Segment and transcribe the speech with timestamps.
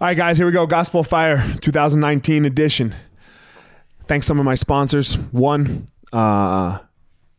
[0.00, 0.66] All right, guys, here we go.
[0.66, 2.96] Gospel Fire 2019 edition.
[4.06, 5.14] Thanks some of my sponsors.
[5.30, 6.80] One, uh,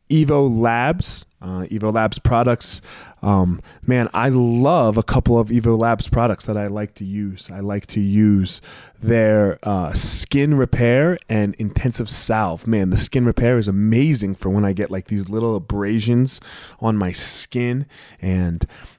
[0.10, 2.82] Evo Labs, uh, Evo Labs products.
[3.22, 7.52] Um, man, I love a couple of Evo Labs products that I like to use.
[7.52, 8.62] I like to use
[9.02, 12.68] their uh, skin repair and intensive salve.
[12.68, 16.40] Man, the skin repair is amazing for when I get like these little abrasions
[16.80, 17.86] on my skin
[18.22, 18.66] and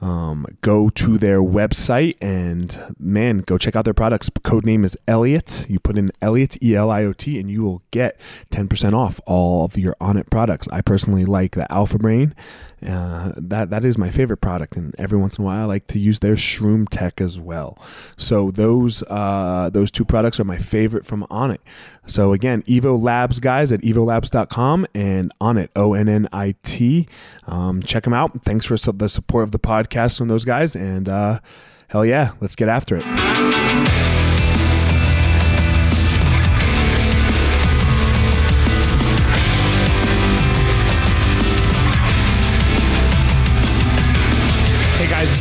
[0.00, 4.30] um, go to their website and man, go check out their products.
[4.42, 5.66] Code name is Eliot.
[5.68, 8.94] You put in Eliot E L I O T, and you will get ten percent
[8.94, 10.68] off all of your Onnit products.
[10.70, 12.34] I personally like the Alpha Brain.
[12.86, 15.86] Uh, that that is my favorite product, and every once in a while I like
[15.88, 17.76] to use their Shroom Tech as well.
[18.16, 21.58] So those uh, those two products are my favorite from Onnit.
[22.06, 27.08] So again, Evo Labs guys at evolabs.com and Onnit O N N I T.
[27.46, 28.42] Um, check them out.
[28.44, 31.40] Thanks for the support of the podcast from those guys, and uh,
[31.88, 34.17] hell yeah, let's get after it.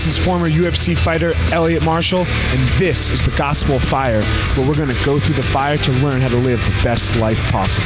[0.07, 4.23] Is former UFC fighter Eliot Marshall, and this is the Gospel of Fire,
[4.55, 7.17] where we're going to go through the fire to learn how to live the best
[7.19, 7.83] life possible.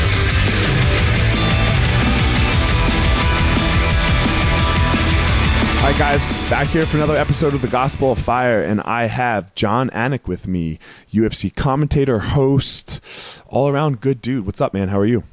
[5.78, 9.06] All right, guys, back here for another episode of the Gospel of Fire, and I
[9.06, 10.78] have Jon Anik with me,
[11.12, 13.02] UFC commentator, host,
[13.48, 14.46] all around good dude.
[14.46, 14.90] What's up, man?
[14.90, 15.24] How are you?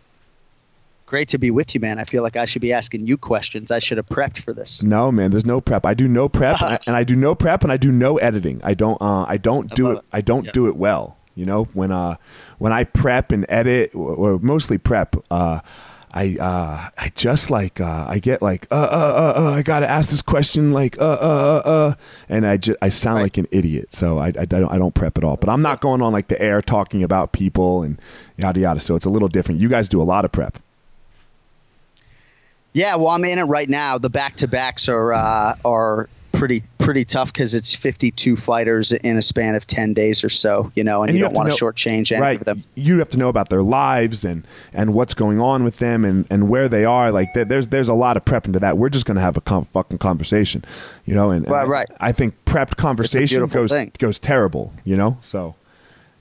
[1.09, 1.99] Great to be with you, man.
[1.99, 3.71] I feel like I should be asking you questions.
[3.71, 4.83] I should have prepped for this.
[4.83, 5.31] No, man.
[5.31, 5.87] There's no prep.
[5.87, 8.19] I do no prep, and, I, and, I, do no prep, and I do no
[8.19, 8.61] editing.
[8.63, 9.01] I don't.
[9.01, 11.17] Uh, I don't do it, it, I don't do it well.
[11.35, 12.17] You know, when uh,
[12.59, 15.61] when I prep and edit, or, mostly prep, uh,
[16.13, 19.89] I uh, I just like uh, I get like uh, uh uh uh I gotta
[19.89, 21.95] ask this question like uh uh uh, uh
[22.29, 23.23] and I just I sound right.
[23.23, 25.81] like an idiot so I, I, don't I don't prep at all but I'm not
[25.81, 28.01] going on like the air talking about people and
[28.37, 30.59] yada yada so it's a little different you guys do a lot of prep
[32.79, 33.99] yeah, well, I'm in it right now.
[33.99, 39.17] The back to backs are uh, are pretty pretty tough because it's 52 fighters in
[39.17, 41.51] a span of 10 days or so, you know, and, and you, you don't want
[41.51, 42.39] to shortchange any right.
[42.39, 42.65] of them.
[42.77, 46.27] You have to know about their lives and and what's going on with them and
[46.31, 47.11] and where they are.
[47.11, 48.79] Like there's there's a lot of prep into that.
[48.79, 50.65] We're just gonna have a com- fucking conversation,
[51.05, 51.31] you know.
[51.31, 51.89] And, and right, right.
[51.99, 53.93] I, I think prepped conversation goes thing.
[53.99, 55.19] goes terrible, you know.
[55.21, 55.57] So,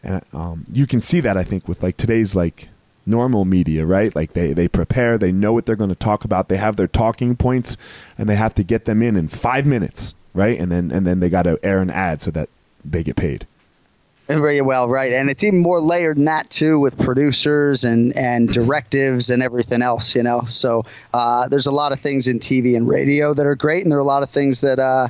[0.01, 2.69] and um, you can see that I think with like today's like
[3.07, 4.16] normal media, right?
[4.16, 6.88] Like they, they prepare, they know what they're going to talk about, they have their
[6.88, 7.78] talking points,
[8.18, 10.59] and they have to get them in in five minutes, right?
[10.59, 12.50] And then and then they got to air an ad so that
[12.84, 13.47] they get paid.
[14.28, 18.50] Very well, right, and it's even more layered than that too, with producers and and
[18.53, 20.16] directives and everything else.
[20.16, 23.56] You know, so uh, there's a lot of things in TV and radio that are
[23.56, 24.79] great, and there are a lot of things that.
[24.79, 25.07] Uh,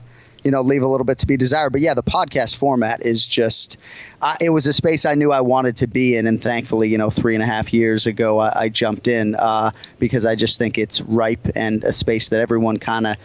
[0.47, 1.71] you know leave a little bit to be desired.
[1.71, 3.77] But yeah, the podcast format is just
[4.21, 6.97] uh, it was a space I knew I wanted to be in, and thankfully, you
[6.97, 10.57] know, three and a half years ago, I, I jumped in uh, because I just
[10.57, 13.17] think it's ripe and a space that everyone kind of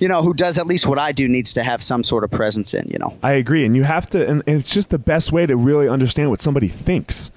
[0.00, 2.30] you know, who does at least what I do needs to have some sort of
[2.30, 3.18] presence in, you know.
[3.22, 3.66] I agree.
[3.66, 6.68] And you have to, and, it's just the best way to really understand what somebody
[6.68, 7.30] thinks.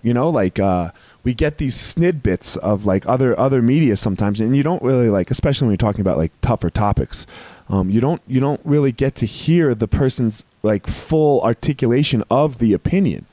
[0.00, 0.92] You know, like, uh,
[1.24, 5.30] we get these snidbits of like other other media sometimes, and you don't really like,
[5.30, 7.26] especially when you're talking about like tougher topics
[7.70, 12.58] um, you don't you don't really get to hear the person's like full articulation of
[12.58, 13.26] the opinion,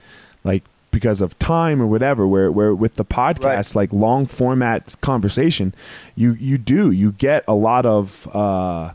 [0.43, 2.27] like because of time or whatever.
[2.27, 3.75] Where where with the podcast, right.
[3.75, 5.73] like long format conversation,
[6.15, 8.29] you you do you get a lot of.
[8.33, 8.93] Uh,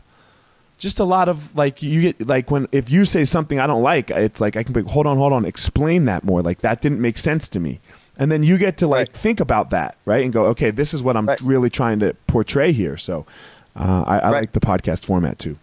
[0.79, 3.83] just a lot of like you get like when if you say something I don't
[3.83, 6.41] like, it's like I can be hold on, hold on, explain that more.
[6.41, 7.79] Like that didn't make sense to me.
[8.17, 9.17] And then you get to like right.
[9.17, 10.23] think about that, right?
[10.23, 11.39] And go, okay, this is what I'm right.
[11.39, 12.97] really trying to portray here.
[12.97, 13.25] So
[13.75, 14.39] uh, I, I right.
[14.41, 15.57] like the podcast format too.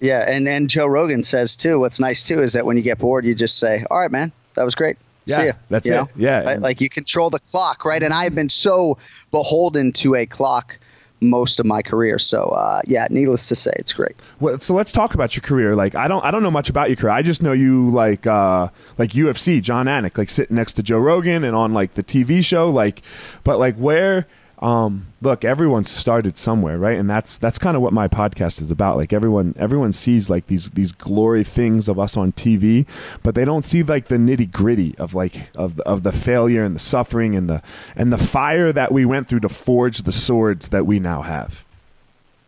[0.00, 1.78] Yeah, and and Joe Rogan says too.
[1.78, 4.32] What's nice too is that when you get bored, you just say, "All right, man,
[4.54, 4.96] that was great."
[5.26, 5.52] Yeah, See ya.
[5.68, 5.96] that's you it.
[5.96, 6.08] Know?
[6.16, 6.60] Yeah, right?
[6.60, 8.02] like you control the clock, right?
[8.02, 8.96] And I've been so
[9.30, 10.78] beholden to a clock
[11.20, 12.18] most of my career.
[12.18, 14.16] So uh, yeah, needless to say, it's great.
[14.40, 15.76] Well, so let's talk about your career.
[15.76, 17.12] Like I don't I don't know much about your career.
[17.12, 18.68] I just know you like uh,
[18.98, 22.44] like UFC, Jon Anik, like sitting next to Joe Rogan and on like the TV
[22.44, 22.70] show.
[22.70, 23.02] Like,
[23.44, 24.26] but like where
[24.60, 26.98] um, look, everyone started somewhere, right?
[26.98, 28.96] And that's that's kind of what my podcast is about.
[28.96, 32.86] Like everyone everyone sees like these these glory things of us on TV,
[33.22, 36.62] but they don't see like the nitty gritty of like of the, of the failure
[36.62, 37.62] and the suffering and the
[37.96, 41.64] and the fire that we went through to forge the swords that we now have.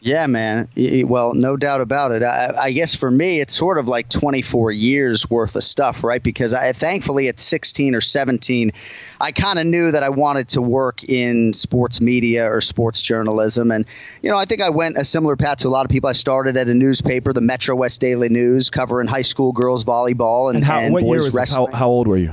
[0.04, 0.68] Yeah, man.
[0.76, 2.24] Well, no doubt about it.
[2.24, 6.20] I, I, guess for me, it's sort of like 24 years worth of stuff, right?
[6.20, 8.72] Because I thankfully at 16 or 17,
[9.20, 13.70] I kind of knew that I wanted to work in sports media or sports journalism.
[13.70, 13.86] And,
[14.22, 16.10] you know, I think I went a similar path to a lot of people.
[16.10, 20.48] I started at a newspaper, the Metro West Daily News, covering high school girls volleyball
[20.48, 21.70] and, and, how, and boys year wrestling.
[21.70, 22.32] How, how old were you?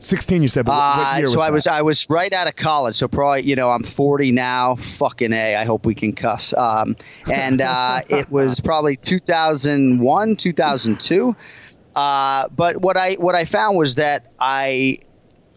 [0.00, 1.52] 16 you said but what, what year uh, so was i that?
[1.52, 4.76] was i was right out of college so probably you know i'm 40 now.
[4.76, 6.54] Fucking a i hope we can cuss.
[6.54, 6.96] Um,
[7.30, 11.36] and uh, it was probably 2001 2002
[11.94, 14.98] uh, but what i what i found was that i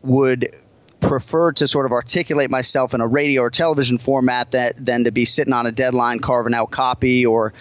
[0.01, 0.55] would
[1.01, 5.11] prefer to sort of articulate myself in a radio or television format that than to
[5.11, 7.53] be sitting on a deadline carving out copy or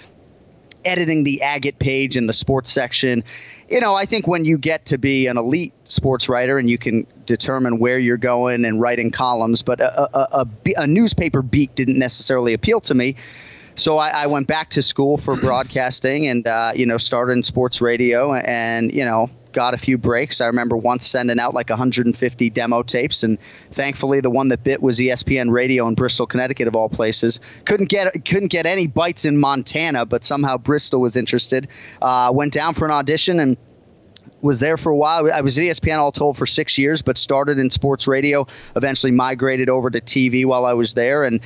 [0.84, 3.24] editing the agate page in the sports section
[3.70, 6.76] you know, I think when you get to be an elite sports writer and you
[6.76, 10.48] can determine where you're going and writing columns, but a, a, a,
[10.78, 13.14] a newspaper beat didn't necessarily appeal to me.
[13.76, 17.42] So I, I went back to school for broadcasting and, uh, you know, started in
[17.44, 20.40] sports radio and, you know, got a few breaks.
[20.40, 24.82] I remember once sending out like 150 demo tapes, and thankfully the one that bit
[24.82, 27.40] was ESPN Radio in Bristol, Connecticut, of all places.
[27.64, 31.68] Couldn't get couldn't get any bites in Montana, but somehow Bristol was interested.
[32.00, 33.56] Uh, went down for an audition and
[34.40, 35.30] was there for a while.
[35.30, 38.46] I was at ESPN all told for six years, but started in sports radio.
[38.74, 41.40] Eventually migrated over to TV while I was there, and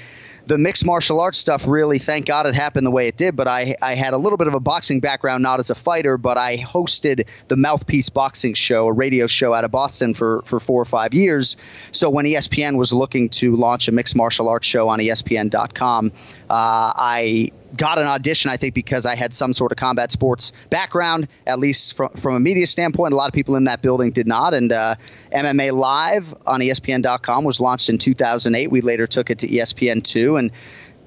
[0.46, 3.36] the mixed martial arts stuff really, thank God it happened the way it did.
[3.36, 6.16] But I, I had a little bit of a boxing background, not as a fighter,
[6.18, 10.60] but I hosted the Mouthpiece Boxing Show, a radio show out of Boston for, for
[10.60, 11.56] four or five years.
[11.92, 16.12] So when ESPN was looking to launch a mixed martial arts show on ESPN.com, uh,
[16.50, 21.28] I got an audition, I think, because I had some sort of combat sports background,
[21.46, 23.12] at least from, from a media standpoint.
[23.12, 24.54] A lot of people in that building did not.
[24.54, 24.96] And uh,
[25.32, 28.70] MMA Live on ESPN.com was launched in 2008.
[28.70, 30.38] We later took it to ESPN2.
[30.38, 30.52] And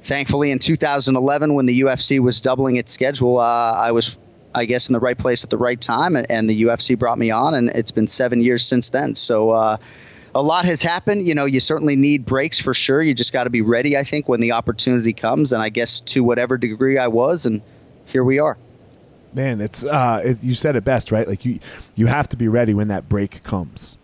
[0.02, 4.18] thankfully, in 2011, when the UFC was doubling its schedule, uh, I was.
[4.56, 7.20] I guess in the right place at the right time, and, and, the UFC brought
[7.20, 9.14] me on, and it's been seven years since then.
[9.14, 9.78] So, uh,
[10.38, 11.28] a lot has happened.
[11.28, 13.02] You know, you certainly need breaks for sure.
[13.02, 15.52] You just got to be ready, I think, when the opportunity comes.
[15.52, 17.64] And I guess to whatever degree I was, and
[18.06, 18.56] here we are.
[19.34, 21.28] Man, it's uh, it, you said it best, right?
[21.28, 21.60] Like you,
[21.96, 23.98] you have to be ready when that break comes.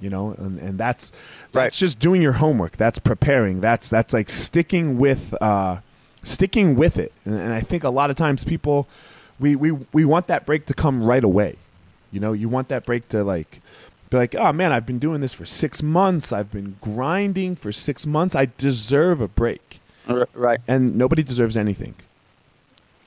[0.00, 1.12] You know, and, and that's
[1.52, 1.72] that's right.
[1.72, 2.78] just doing your homework.
[2.78, 3.60] That's preparing.
[3.60, 5.80] That's that's like sticking with uh,
[6.24, 7.12] sticking with it.
[7.26, 8.88] And, and I think a lot of times people,
[9.38, 11.56] we we we want that break to come right away.
[12.10, 13.60] You know, you want that break to like
[14.12, 16.32] be like, oh man, I've been doing this for six months.
[16.32, 18.34] I've been grinding for six months.
[18.34, 19.80] I deserve a break.
[20.34, 20.60] Right.
[20.68, 21.94] And nobody deserves anything.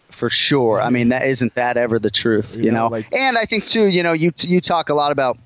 [0.09, 0.81] For sure.
[0.81, 2.85] I mean, that isn't that ever the truth, you, you know.
[2.85, 2.87] know?
[2.87, 5.37] Like, and I think too, you know, you you talk a lot about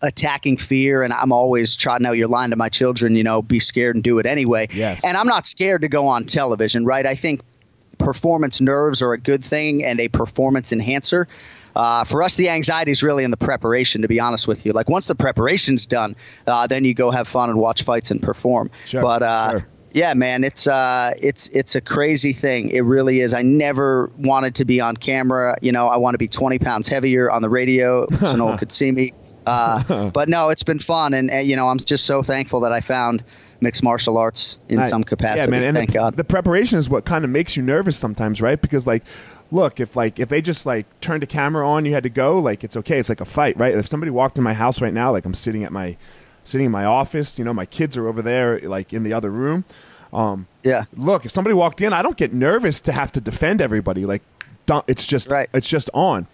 [0.00, 3.58] attacking fear, and I'm always trotting out your line to my children, you know, be
[3.58, 4.68] scared and do it anyway.
[4.72, 5.04] Yes.
[5.04, 7.04] And I'm not scared to go on television, right?
[7.04, 7.42] I think
[7.98, 11.26] performance nerves are a good thing and a performance enhancer.
[11.78, 14.72] Uh, for us, the anxiety is really in the preparation, to be honest with you.
[14.72, 18.20] Like once the preparation's done, uh, then you go have fun and watch fights and
[18.20, 18.72] perform.
[18.84, 19.68] Sure, but uh, sure.
[19.92, 22.70] yeah, man, it's uh, it's it's a crazy thing.
[22.70, 23.32] It really is.
[23.32, 25.56] I never wanted to be on camera.
[25.62, 28.58] You know, I want to be 20 pounds heavier on the radio so no one
[28.58, 29.14] could see me.
[29.46, 32.72] Uh, but no, it's been fun, and, and you know, I'm just so thankful that
[32.72, 33.22] I found
[33.60, 35.50] mixed martial arts in some capacity.
[35.52, 35.68] Yeah, man.
[35.68, 36.14] And Thank the, God.
[36.16, 38.60] The preparation is what kind of makes you nervous sometimes, right?
[38.60, 39.04] Because like
[39.50, 42.38] look, if like if they just like turned a camera on, you had to go,
[42.38, 42.98] like it's okay.
[42.98, 43.74] It's like a fight, right?
[43.74, 45.96] If somebody walked in my house right now, like I'm sitting at my
[46.44, 49.30] sitting in my office, you know, my kids are over there, like in the other
[49.30, 49.64] room.
[50.12, 50.84] Um, yeah.
[50.94, 54.06] Look, if somebody walked in, I don't get nervous to have to defend everybody.
[54.06, 54.22] Like,
[54.86, 55.48] it's just right.
[55.54, 56.26] it's just on.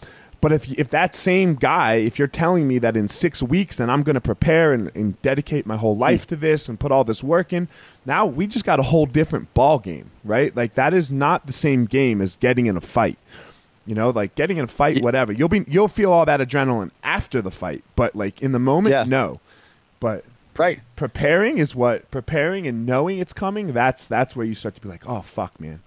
[0.44, 3.88] But if if that same guy, if you're telling me that in six weeks, then
[3.88, 6.28] I'm going to prepare and, and, dedicate my whole life hmm.
[6.28, 7.66] to this and put all this work in,
[8.04, 10.54] now we just got a whole different ball game, right?
[10.54, 13.16] Like that is not the same game as getting in a fight.
[13.86, 15.32] You know, like getting in a fight, whatever.
[15.32, 18.92] You'll be you'll feel all that adrenaline after the fight, but like in the moment,
[18.92, 19.04] yeah.
[19.04, 19.40] no.
[19.98, 20.26] But
[20.58, 23.68] right, preparing is what preparing and knowing it's coming.
[23.68, 25.80] That's that's where you start to be like, oh fuck, man.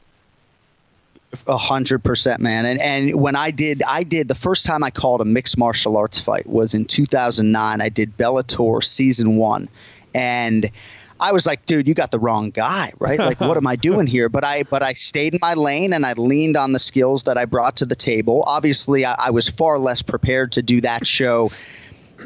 [1.45, 2.65] A hundred percent, man.
[2.65, 5.97] And and when I did, I did the first time I called a mixed martial
[5.97, 7.81] arts fight was in 2009.
[7.81, 9.67] I did Bellator season one,
[10.13, 10.71] and
[11.19, 13.17] I was like, dude, you got the wrong guy, right?
[13.17, 14.29] Like, what am I doing here?
[14.29, 17.37] But I, but I stayed in my lane and I leaned on the skills that
[17.37, 18.43] I brought to the table.
[18.45, 21.51] Obviously, I, I was far less prepared to do that show,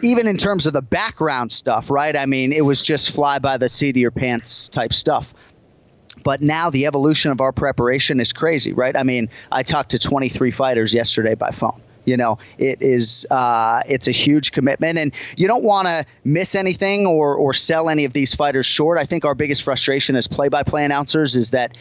[0.04, 2.16] even in terms of the background stuff, right?
[2.16, 5.34] I mean, it was just fly by the seat of your pants type stuff.
[6.24, 8.96] But now the evolution of our preparation is crazy, right?
[8.96, 11.82] I mean, I talked to 23 fighters yesterday by phone.
[12.04, 16.56] You know, it is uh, it's a huge commitment, and you don't want to miss
[16.56, 18.98] anything or or sell any of these fighters short.
[18.98, 21.78] I think our biggest frustration as play-by-play announcers is that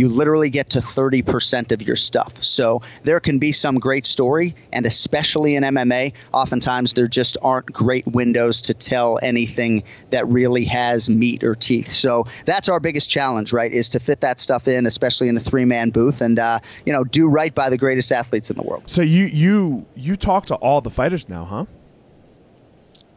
[0.00, 2.42] you literally get to 30% of your stuff.
[2.42, 7.66] So there can be some great story, and especially in MMA, oftentimes there just aren't
[7.66, 11.92] great windows to tell anything that really has meat or teeth.
[11.92, 13.70] So that's our biggest challenge, right?
[13.70, 17.04] Is to fit that stuff in, especially in a three-man booth, and uh, you know,
[17.04, 18.84] do right by the greatest athletes in the world.
[18.86, 21.66] So you you you talk to all the fighters now, huh?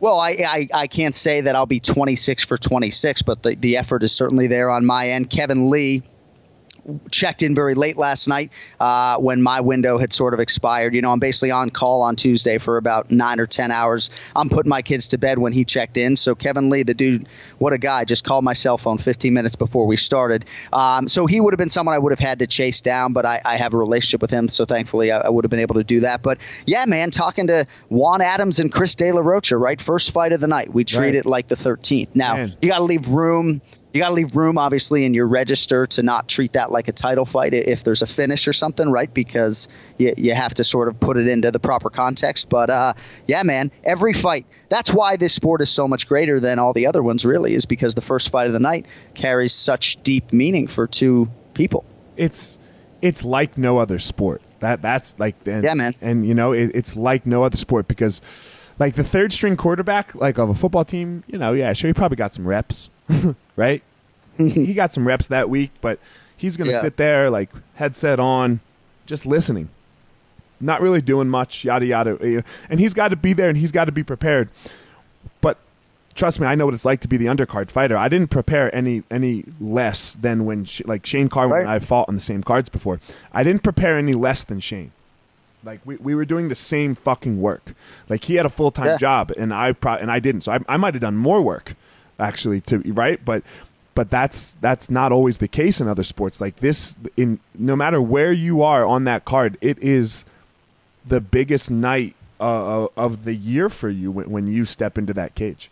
[0.01, 3.77] Well, I, I, I, can't say that I'll be 26 for 26, but the, the
[3.77, 5.29] effort is certainly there on my end.
[5.29, 6.03] Kevin Lee
[7.11, 10.93] checked in very late last night uh, when my window had sort of expired.
[10.93, 14.09] You know, I'm basically on call on Tuesday for about nine or 10 hours.
[14.35, 16.15] I'm putting my kids to bed when he checked in.
[16.15, 19.55] So Kevin Lee, the dude, what a guy, just called my cell phone 15 minutes
[19.55, 20.45] before we started.
[20.71, 23.25] Um, so he would have been someone I would have had to chase down, but
[23.25, 24.49] I, I have a relationship with him.
[24.49, 26.21] So thankfully, I, I, would have been able to do that.
[26.21, 29.81] But yeah, man, talking to Juan Adams and Chris De La Rocha, right?
[29.81, 30.73] First fight of the night.
[30.73, 31.15] We treat right.
[31.15, 32.09] it like the 13th.
[32.15, 32.53] Now, man.
[32.61, 33.61] you got to leave room
[33.93, 36.91] you got to leave room, obviously, in your register to not treat that like a
[36.91, 39.13] title fight if there's a finish or something, right?
[39.13, 39.67] Because
[40.00, 42.50] you, you have to sort of put it into the proper context.
[42.50, 42.93] But uh,
[43.27, 44.47] yeah, man, every fight.
[44.69, 47.67] That's why this sport is so much greater than all the other ones, really, is
[47.67, 51.85] because the first fight of the night carries such deep meaning for two people.
[52.17, 52.59] It's
[53.00, 54.41] it's like no other sport.
[54.62, 55.93] That that's like and, yeah, man.
[56.01, 58.21] And you know, it, it's like no other sport because
[58.79, 61.93] like the third string quarterback, like of a football team, you know, yeah, sure, he
[61.93, 62.89] probably got some reps,
[63.55, 63.83] right?
[64.37, 65.99] he got some reps that week, but
[66.35, 66.81] he's going to yeah.
[66.81, 68.59] sit there like headset on,
[69.05, 69.69] just listening,
[70.59, 72.43] not really doing much, yada yada.
[72.69, 74.49] And he's got to be there and he's got to be prepared.
[75.41, 75.57] But
[76.15, 77.95] trust me, I know what it's like to be the undercard fighter.
[77.95, 81.61] I didn't prepare any any less than when like Shane Carwin right.
[81.61, 82.99] and I fought on the same cards before.
[83.31, 84.91] I didn't prepare any less than Shane.
[85.63, 87.74] Like we, we were doing the same fucking work.
[88.10, 88.98] Like he had a full time yeah.
[88.98, 90.41] job and I pro- and I didn't.
[90.41, 91.75] So I, I might have done more work
[92.20, 93.43] actually to right, but
[93.96, 98.01] but that's that's not always the case in other sports like this in no matter
[98.01, 100.25] where you are on that card it is
[101.05, 105.36] the biggest night uh, of the year for you when, when you step into that
[105.36, 105.70] cage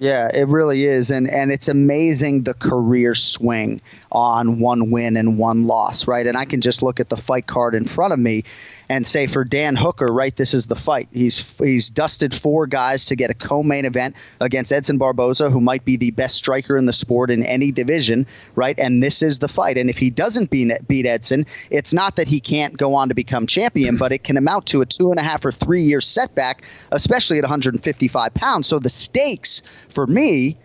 [0.00, 5.38] yeah, it really is, and and it's amazing the career swing on one win and
[5.38, 6.26] one loss, right?
[6.26, 8.44] And I can just look at the fight card in front of me,
[8.88, 11.08] and say for Dan Hooker, right, this is the fight.
[11.12, 15.84] He's he's dusted four guys to get a co-main event against Edson Barboza, who might
[15.84, 18.78] be the best striker in the sport in any division, right?
[18.78, 19.76] And this is the fight.
[19.76, 23.14] And if he doesn't beat beat Edson, it's not that he can't go on to
[23.14, 26.00] become champion, but it can amount to a two and a half or three year
[26.00, 28.66] setback, especially at 155 pounds.
[28.66, 30.56] So the stakes for me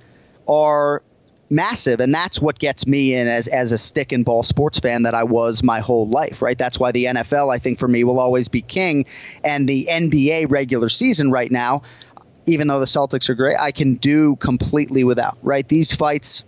[0.48, 1.04] are
[1.54, 5.04] massive and that's what gets me in as as a stick and ball sports fan
[5.04, 6.58] that I was my whole life right?
[6.58, 9.06] That's why the NFL I think for me will always be king
[9.44, 11.84] and the NBA regular season right now
[12.46, 15.68] even though the Celtics are great I can do completely without right?
[15.68, 16.44] These fights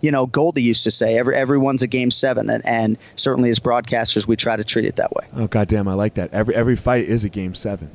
[0.00, 3.60] you know Goldie used to say every everyone's a game 7 and, and certainly as
[3.60, 5.26] broadcasters we try to treat it that way.
[5.34, 6.32] Oh goddamn I like that.
[6.32, 7.90] Every every fight is a game 7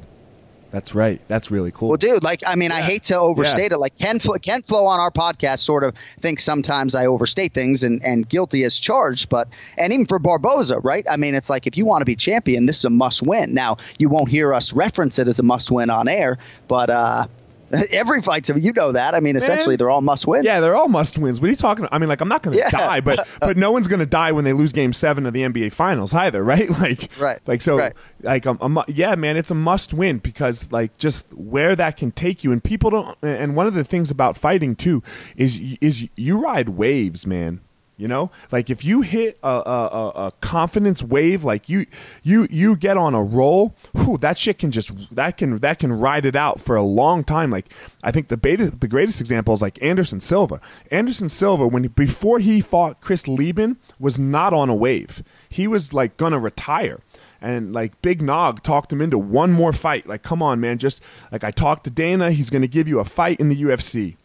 [0.71, 1.19] that's right.
[1.27, 1.89] That's really cool.
[1.89, 2.77] Well, dude, like I mean, yeah.
[2.77, 3.77] I hate to overstate yeah.
[3.77, 3.79] it.
[3.79, 7.83] Like Ken Flo, Ken Flo on our podcast sort of thinks sometimes I overstate things
[7.83, 9.29] and and guilty as charged.
[9.29, 9.47] But
[9.77, 11.05] and even for Barboza, right?
[11.09, 13.53] I mean, it's like if you want to be champion, this is a must win.
[13.53, 17.27] Now you won't hear us reference it as a must win on air, but uh,
[17.91, 19.13] Every fight's you know that.
[19.13, 19.77] I mean, essentially, Man.
[19.77, 20.45] they're all must wins.
[20.45, 21.39] Yeah, they're all must wins.
[21.39, 21.85] What are you talking?
[21.85, 21.93] about?
[21.93, 22.69] I mean, like I'm not going to yeah.
[22.69, 25.41] die, but but no one's going to die when they lose Game Seven of the
[25.41, 26.69] NBA Finals either, right?
[26.69, 27.39] Like, right.
[27.45, 27.93] Like so, right.
[28.21, 32.11] like um, um, yeah, man, it's a must win because like just where that can
[32.11, 33.17] take you, and people don't.
[33.21, 35.03] And one of the things about fighting too
[35.35, 37.61] is is you ride waves, man.
[37.99, 41.85] You know, like if you hit a, a, a, confidence wave, like you
[42.23, 45.91] you you get on a roll, whew, that shit can just that can that can
[45.91, 47.49] ride it out for a long time.
[47.49, 47.65] Like
[48.01, 50.61] I think the beta, the greatest example is like Anderson Silva.
[50.89, 55.21] Anderson Silva, when before he fought Chris Leben, was not on a wave.
[55.49, 57.01] He was like gonna retire
[57.41, 60.07] and like Big Nog talked him into one more fight.
[60.07, 61.03] Like, come on, man, just
[61.33, 64.15] like I talked to Dana, he's going to give you a fight in the UFC,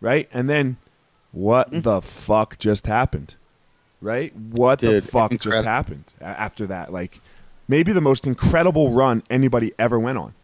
[0.00, 0.28] right?
[0.32, 0.76] And then
[1.32, 1.80] what mm-hmm.
[1.80, 3.36] the fuck just happened?
[4.00, 4.34] Right?
[4.34, 5.58] What Dude, the fuck incredible.
[5.58, 6.92] just happened after that?
[6.92, 7.20] Like,
[7.68, 10.34] maybe the most incredible run anybody ever went on.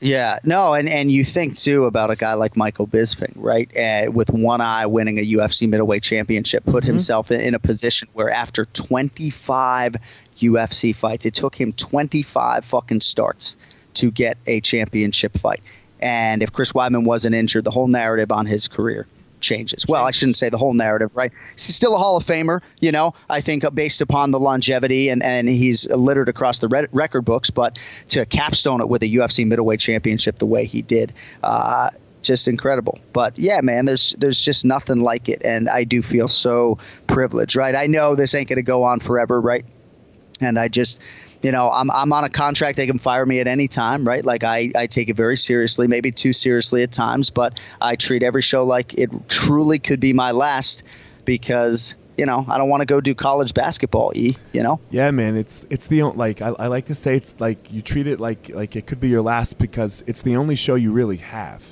[0.00, 3.74] Yeah, no, and, and you think too about a guy like Michael Bisping, right?
[3.76, 6.88] Uh, with one eye winning a UFC middleweight championship, put mm-hmm.
[6.88, 9.96] himself in, in, a position where after 25
[10.38, 13.56] UFC fights, it took him 25 fucking starts
[13.94, 15.62] to get a championship fight.
[16.00, 19.06] And if Chris Weidman wasn't injured, the whole narrative on his career
[19.44, 19.84] changes.
[19.86, 21.32] Well, I shouldn't say the whole narrative, right?
[21.52, 25.10] He's still a Hall of Famer, you know, I think uh, based upon the longevity
[25.10, 27.78] and, and he's littered across the record books, but
[28.10, 31.90] to capstone it with a UFC middleweight championship the way he did, uh,
[32.22, 32.98] just incredible.
[33.12, 37.54] But yeah, man, there's there's just nothing like it, and I do feel so privileged,
[37.54, 37.74] right?
[37.74, 39.64] I know this ain't going to go on forever, right?
[40.40, 41.00] And I just
[41.44, 42.76] you know, I'm, I'm on a contract.
[42.78, 44.24] They can fire me at any time, right?
[44.24, 48.22] Like I, I take it very seriously, maybe too seriously at times, but I treat
[48.22, 50.82] every show like it truly could be my last
[51.26, 54.12] because you know I don't want to go do college basketball.
[54.14, 54.80] E, you know.
[54.90, 55.36] Yeah, man.
[55.36, 58.48] It's it's the like I, I like to say it's like you treat it like
[58.48, 61.62] like it could be your last because it's the only show you really have.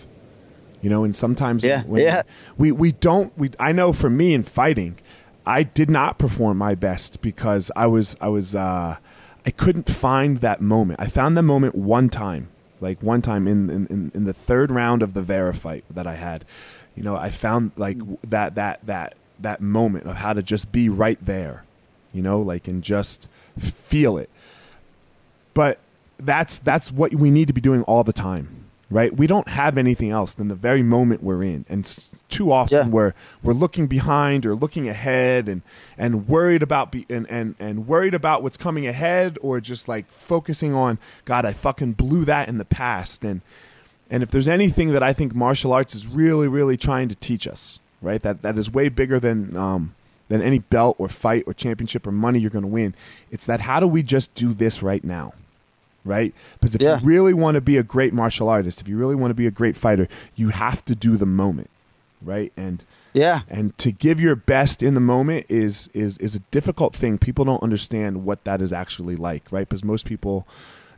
[0.83, 2.23] You know, and sometimes yeah, yeah.
[2.59, 4.99] we we don't we I know for me in fighting,
[5.47, 8.97] I did not perform my best because I was I was uh
[9.45, 11.01] I couldn't find that moment.
[11.01, 12.49] I found that moment one time,
[12.81, 16.15] like one time in, in, in the third round of the Vera fight that I
[16.15, 16.45] had.
[16.95, 20.89] You know, I found like that that that that moment of how to just be
[20.89, 21.65] right there,
[22.13, 24.31] you know, like and just feel it.
[25.55, 25.79] But
[26.19, 28.62] that's that's what we need to be doing all the time
[28.93, 29.17] right?
[29.17, 31.85] We don't have anything else than the very moment we're in, and
[32.29, 32.87] too often yeah.
[32.87, 35.63] we're we're looking behind or looking ahead, and
[35.97, 40.11] and worried about be, and, and and worried about what's coming ahead, or just like
[40.11, 43.41] focusing on God, I fucking blew that in the past, and
[44.11, 47.49] and if there's anything that I think martial arts is really really trying to teach
[47.49, 48.23] us, right?
[48.23, 49.95] That that is way bigger than um,
[50.29, 52.95] than any belt or fight or championship or money you're going to win.
[53.31, 55.35] It's that how do we just do this right now?
[56.05, 56.35] Right?
[56.55, 56.99] Because if yeah.
[57.01, 59.47] you really want to be a great martial artist, if you really want to be
[59.47, 61.71] a great fighter, you have to do the moment,
[62.21, 62.53] right?
[62.57, 66.95] And yeah, and to give your best in the moment is is is a difficult
[66.95, 67.19] thing.
[67.19, 69.69] People don't understand what that is actually like, right?
[69.69, 70.47] Because most people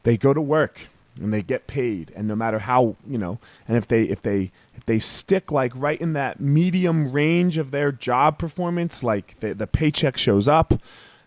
[0.04, 0.88] they go to work
[1.20, 4.52] and they get paid, and no matter how you know, and if they if they
[4.76, 9.54] if they stick like right in that medium range of their job performance, like the
[9.54, 10.74] the paycheck shows up,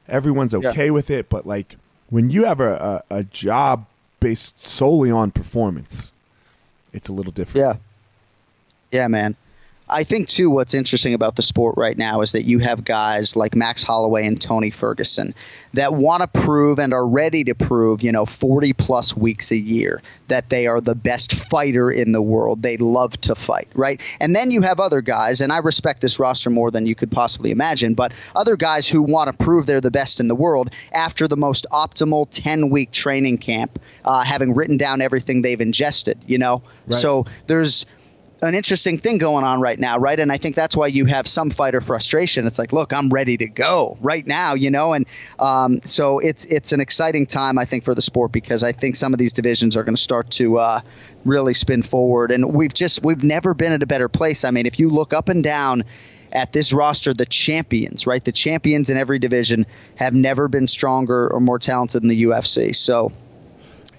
[0.08, 0.91] everyone's okay yeah.
[0.91, 1.75] with it, but like
[2.10, 3.86] when you have a, a, a job
[4.20, 6.13] based solely on performance,
[6.93, 7.65] it's a little different.
[7.65, 9.00] Yeah.
[9.00, 9.36] Yeah, man.
[9.89, 13.36] I think too what's interesting about the sport right now is that you have guys
[13.36, 15.34] like Max Holloway and Tony Ferguson
[15.73, 19.58] that want to prove and are ready to prove, you know, 40 plus weeks a
[19.58, 22.62] year that they are the best fighter in the world.
[22.62, 24.02] They love to fight, right?
[24.19, 27.12] And then you have other guys, and I respect this roster more than you could
[27.12, 30.73] possibly imagine, but other guys who want to prove they're the best in the world
[30.91, 36.17] after the most optimal 10 week training camp, uh, having written down everything they've ingested,
[36.28, 36.62] you know?
[36.88, 37.00] Right.
[37.00, 37.86] So there's
[38.41, 40.19] an interesting thing going on right now, right?
[40.19, 42.45] And I think that's why you have some fighter frustration.
[42.45, 44.93] It's like, look, I'm ready to go right now, you know.
[44.93, 45.06] And
[45.39, 48.95] um, so it's it's an exciting time, I think, for the sport because I think
[48.95, 50.82] some of these divisions are going to start to uh,
[51.26, 52.32] really spin forward.
[52.32, 54.45] And we've just we've never been at a better place.
[54.45, 55.86] I mean, if you look up and down
[56.32, 58.23] at this roster, the champions, right?
[58.23, 62.76] The champions in every division have never been stronger or more talented than the UFC.
[62.76, 63.12] So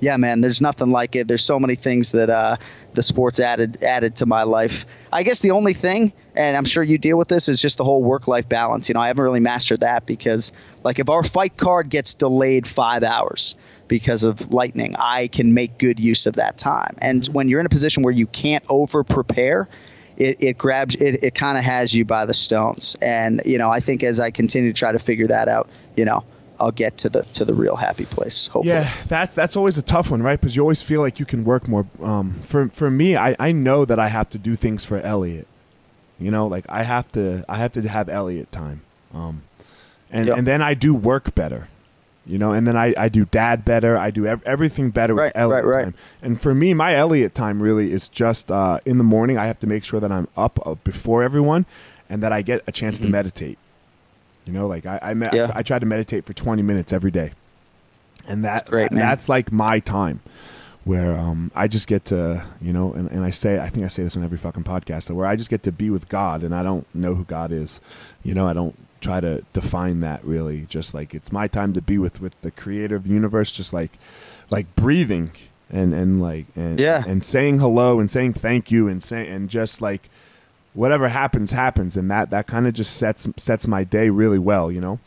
[0.00, 1.28] yeah, man, there's nothing like it.
[1.28, 2.56] There's so many things that uh,
[2.94, 4.86] the sports added added to my life.
[5.12, 7.84] I guess the only thing, and I'm sure you deal with this, is just the
[7.84, 8.88] whole work life balance.
[8.88, 10.52] You know, I haven't really mastered that because,
[10.84, 13.56] like, if our fight card gets delayed five hours
[13.88, 16.96] because of lightning, I can make good use of that time.
[16.98, 19.68] And when you're in a position where you can't over prepare,
[20.16, 22.96] it, it grabs it, it kind of has you by the stones.
[23.00, 26.04] And you know, I think as I continue to try to figure that out, you
[26.04, 26.24] know
[26.60, 28.48] I'll get to the to the real happy place.
[28.48, 28.74] Hopefully.
[28.74, 30.40] Yeah, that's that's always a tough one, right?
[30.40, 31.86] Because you always feel like you can work more.
[32.02, 35.46] Um, for for me, I, I know that I have to do things for Eliot.
[36.18, 38.82] You know, like I have to I have to have Eliot time,
[39.14, 39.42] um,
[40.10, 40.38] and yep.
[40.38, 41.68] and then I do work better.
[42.26, 43.96] You know, and then I, I do dad better.
[43.96, 45.84] I do ev- everything better right, with Eliot right, right.
[45.84, 45.94] time.
[46.20, 49.38] And for me, my Eliot time really is just uh, in the morning.
[49.38, 51.64] I have to make sure that I'm up uh, before everyone,
[52.10, 53.06] and that I get a chance mm-hmm.
[53.06, 53.58] to meditate
[54.48, 55.52] you know, like I I, me- yeah.
[55.54, 57.32] I, I try to meditate for 20 minutes every day,
[58.26, 60.20] and that that's, great, that's like my time
[60.88, 63.88] where um, I just get to, you know, and, and I say, I think I
[63.88, 66.54] say this on every fucking podcast, where I just get to be with God and
[66.54, 67.78] I don't know who God is.
[68.22, 70.62] You know, I don't try to define that really.
[70.62, 73.74] Just like it's my time to be with, with the creator of the universe, just
[73.74, 73.98] like,
[74.48, 75.32] like breathing
[75.68, 77.04] and, and like, and, yeah.
[77.06, 80.08] and saying hello and saying thank you and saying, and just like,
[80.78, 84.70] whatever happens happens and that that kind of just sets sets my day really well
[84.70, 84.98] you know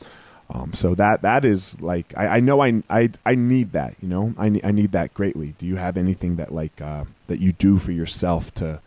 [0.54, 4.10] Um, so that that is like I, I know I, I I need that you
[4.10, 5.56] know I need, I need that greatly.
[5.58, 8.82] Do you have anything that like uh, that you do for yourself to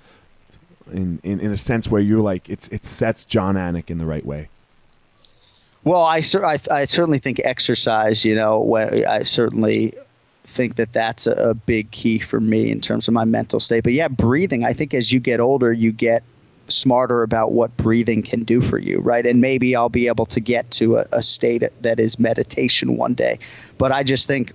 [0.93, 4.05] in, in in a sense where you're like it's it sets Jon Anik in the
[4.05, 4.49] right way?
[5.85, 6.21] Well, I,
[6.53, 8.27] I, I certainly think exercise.
[8.27, 9.95] You know, when I certainly
[10.45, 13.85] think that that's a, a big key for me in terms of my mental state.
[13.85, 14.65] But yeah, breathing.
[14.65, 16.23] I think as you get older, you get
[16.69, 19.25] smarter about what breathing can do for you, right?
[19.25, 23.15] And maybe I'll be able to get to a, a state that is meditation one
[23.15, 23.39] day.
[23.79, 24.53] But I just think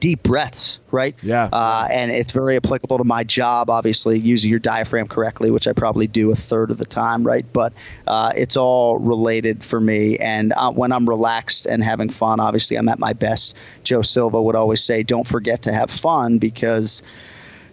[0.00, 1.16] deep breaths, right?
[1.22, 1.48] Yeah.
[1.50, 5.72] Uh, and it's very applicable to my job, obviously, using your diaphragm correctly, which I
[5.72, 7.46] probably do a third of the time, right?
[7.50, 7.72] But
[8.06, 10.18] uh, it's all related for me.
[10.18, 13.56] And uh, when I'm relaxed and having fun, obviously, I'm at my best.
[13.82, 17.02] Joe Silva would always say, don't forget to have fun because–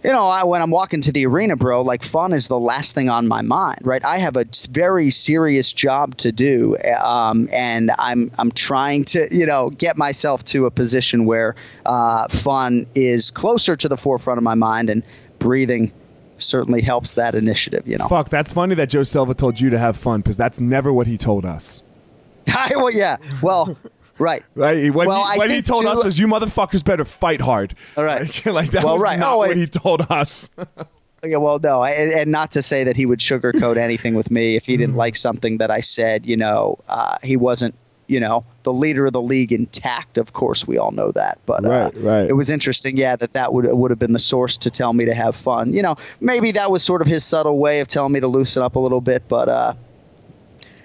[0.04, 2.94] you know, I, when I'm walking to the arena, bro, like fun is the last
[2.94, 4.04] thing on my mind, right?
[4.04, 9.46] I have a very serious job to do, um, and I'm I'm trying to, you
[9.46, 11.54] know, get myself to a position where
[11.86, 15.04] uh, fun is closer to the forefront of my mind, and
[15.38, 15.92] breathing
[16.38, 17.86] certainly helps that initiative.
[17.86, 20.58] You know, fuck, that's funny that Joe Silva told you to have fun because that's
[20.58, 21.82] never what he told us.
[22.48, 23.76] I, well, yeah, well.
[24.18, 24.42] Right.
[24.54, 24.92] Right.
[24.92, 27.74] When, well, he, when he told too, us was you motherfuckers better fight hard.
[27.96, 28.22] All right.
[28.22, 29.18] Like, like that well, was right.
[29.18, 30.50] not oh, what he told us.
[31.24, 34.56] yeah, well, no, and, and, not to say that he would sugarcoat anything with me.
[34.56, 37.74] If he didn't like something that I said, you know, uh, he wasn't,
[38.08, 40.18] you know, the leader of the league intact.
[40.18, 41.38] Of course, we all know that.
[41.46, 42.28] But uh, right, right.
[42.28, 45.04] it was interesting, yeah, that that would would have been the source to tell me
[45.06, 45.72] to have fun.
[45.72, 48.62] You know, maybe that was sort of his subtle way of telling me to loosen
[48.62, 49.48] up a little bit, but.
[49.48, 49.74] uh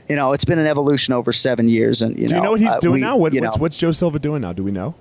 [0.09, 2.01] you know, it's been an evolution over seven years.
[2.01, 3.17] And you do know, you know what he's uh, doing we, now?
[3.17, 4.53] What, what's, know, what's Joe Silva doing now?
[4.53, 4.95] Do we know?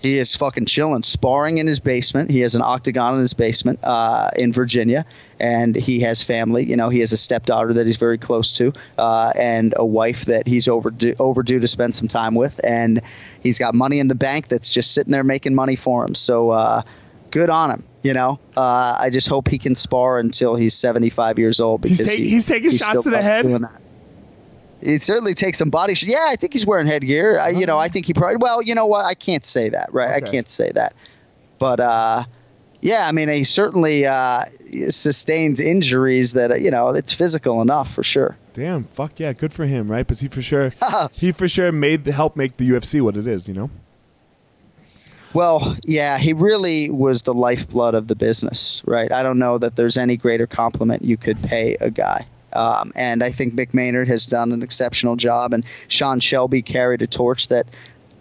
[0.00, 2.30] He is fucking chilling, sparring in his basement.
[2.30, 5.06] He has an octagon in his basement uh, in Virginia,
[5.40, 6.64] and he has family.
[6.64, 10.26] You know, he has a stepdaughter that he's very close to, uh, and a wife
[10.26, 12.60] that he's overdue, overdue to spend some time with.
[12.62, 13.02] And
[13.42, 16.14] he's got money in the bank that's just sitting there making money for him.
[16.14, 16.82] So, uh,
[17.32, 17.84] good on him.
[18.04, 21.98] You know, uh, I just hope he can spar until he's 75 years old because
[21.98, 23.44] he's, ta- he, he's taking shots to the head.
[24.80, 25.94] It certainly takes some body.
[26.00, 27.38] Yeah, I think he's wearing headgear.
[27.38, 28.36] I, you know, I think he probably.
[28.36, 29.04] Well, you know what?
[29.04, 30.16] I can't say that, right?
[30.22, 30.28] Okay.
[30.28, 30.94] I can't say that.
[31.58, 32.24] But uh,
[32.80, 34.44] yeah, I mean, he certainly uh,
[34.90, 38.36] sustains injuries that you know it's physical enough for sure.
[38.54, 40.06] Damn, fuck yeah, good for him, right?
[40.06, 40.72] Because he for sure,
[41.12, 43.70] he for sure made the help make the UFC what it is, you know.
[45.34, 49.12] Well, yeah, he really was the lifeblood of the business, right?
[49.12, 52.24] I don't know that there's any greater compliment you could pay a guy.
[52.52, 55.52] Um, and I think Mick Maynard has done an exceptional job.
[55.52, 57.66] And Sean Shelby carried a torch that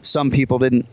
[0.02, 0.88] some people didn't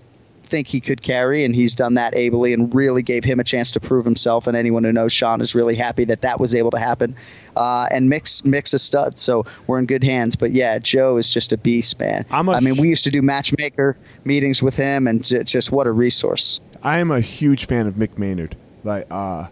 [0.45, 3.73] think he could carry, and he's done that ably and really gave him a chance
[3.73, 4.47] to prove himself.
[4.47, 7.17] And anyone who knows Sean is really happy that that was able to happen.
[7.57, 10.37] Uh, and Mick's Mick's a stud, so we're in good hands.
[10.37, 12.27] But yeah, Joe is just a beast, man.
[12.31, 15.73] I'm a I mean, we used to do matchmaker meetings with him, and j- just
[15.73, 16.61] what a resource.
[16.83, 18.57] I am a huge fan of Mick Maynard.
[18.85, 19.49] Like, uh,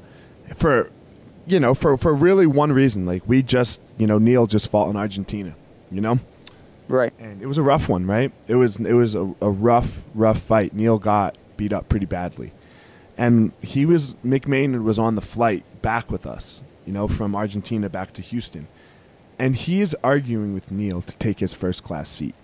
[0.56, 0.90] for
[1.46, 3.06] you know, for for really one reason.
[3.06, 5.54] Like we just, you know, Neil just fought in Argentina,
[5.90, 6.18] you know,
[6.88, 7.12] right?
[7.18, 8.32] And it was a rough one, right?
[8.46, 10.74] It was it was a, a rough rough fight.
[10.74, 12.52] Neil got beat up pretty badly,
[13.16, 17.34] and he was Mick Maynard was on the flight back with us, you know, from
[17.34, 18.68] Argentina back to Houston,
[19.38, 22.34] and he is arguing with Neil to take his first class seat.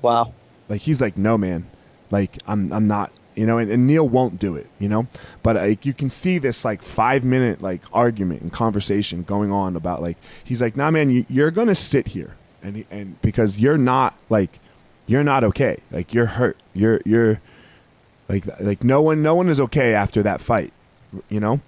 [0.00, 0.34] Wow.
[0.68, 1.68] Like he's like, no, man.
[2.10, 5.06] Like I'm I'm not you know, and, and, Neil won't do it, you know,
[5.42, 9.76] but like you can see this like five minute like argument and conversation going on
[9.76, 13.78] about like he's like, nah, man, you, you're gonna sit here and and because you're
[13.78, 14.60] not like
[15.06, 17.40] you're not okay, like you're hurt, you're you're
[18.28, 20.72] like like no one no one is okay after that fight,
[21.28, 21.60] you know,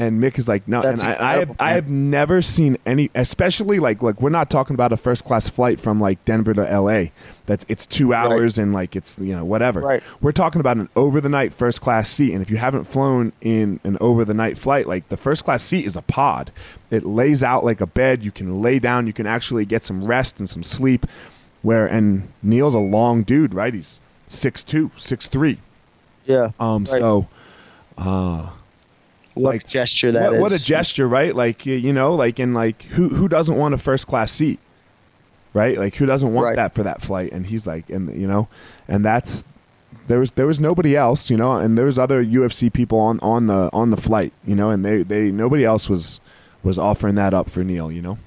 [0.00, 3.10] and Mick is like, no, That's and I, I, have, I have never seen any,
[3.14, 6.66] especially like like we're not talking about a first class flight from like Denver to
[6.66, 7.12] L.A.
[7.44, 8.62] That's it's two hours right.
[8.62, 9.82] and like it's you know whatever.
[9.82, 10.02] Right.
[10.22, 13.34] We're talking about an over the night first class seat, and if you haven't flown
[13.42, 16.50] in an over the night flight, like the first class seat is a pod.
[16.90, 18.24] It lays out like a bed.
[18.24, 19.06] You can lay down.
[19.06, 21.04] You can actually get some rest and some sleep.
[21.60, 23.74] Where and Neil's a long dude, right?
[23.74, 25.58] He's six two, six three.
[26.24, 26.52] Yeah.
[26.58, 26.84] Um.
[26.84, 26.88] Right.
[26.88, 27.28] So.
[27.98, 28.48] Uh,
[29.34, 30.40] what like, gesture that what, is.
[30.40, 31.34] what, a gesture, right?
[31.34, 34.58] Like you know, like in like who who doesn't want a first class seat,
[35.52, 35.78] right?
[35.78, 36.56] Like who doesn't want right.
[36.56, 37.32] that for that flight?
[37.32, 38.48] And he's like, and you know,
[38.88, 39.44] and that's
[40.08, 43.20] there was there was nobody else, you know, and there was other UFC people on
[43.20, 46.20] on the on the flight, you know, and they they nobody else was
[46.62, 48.18] was offering that up for Neil, you know.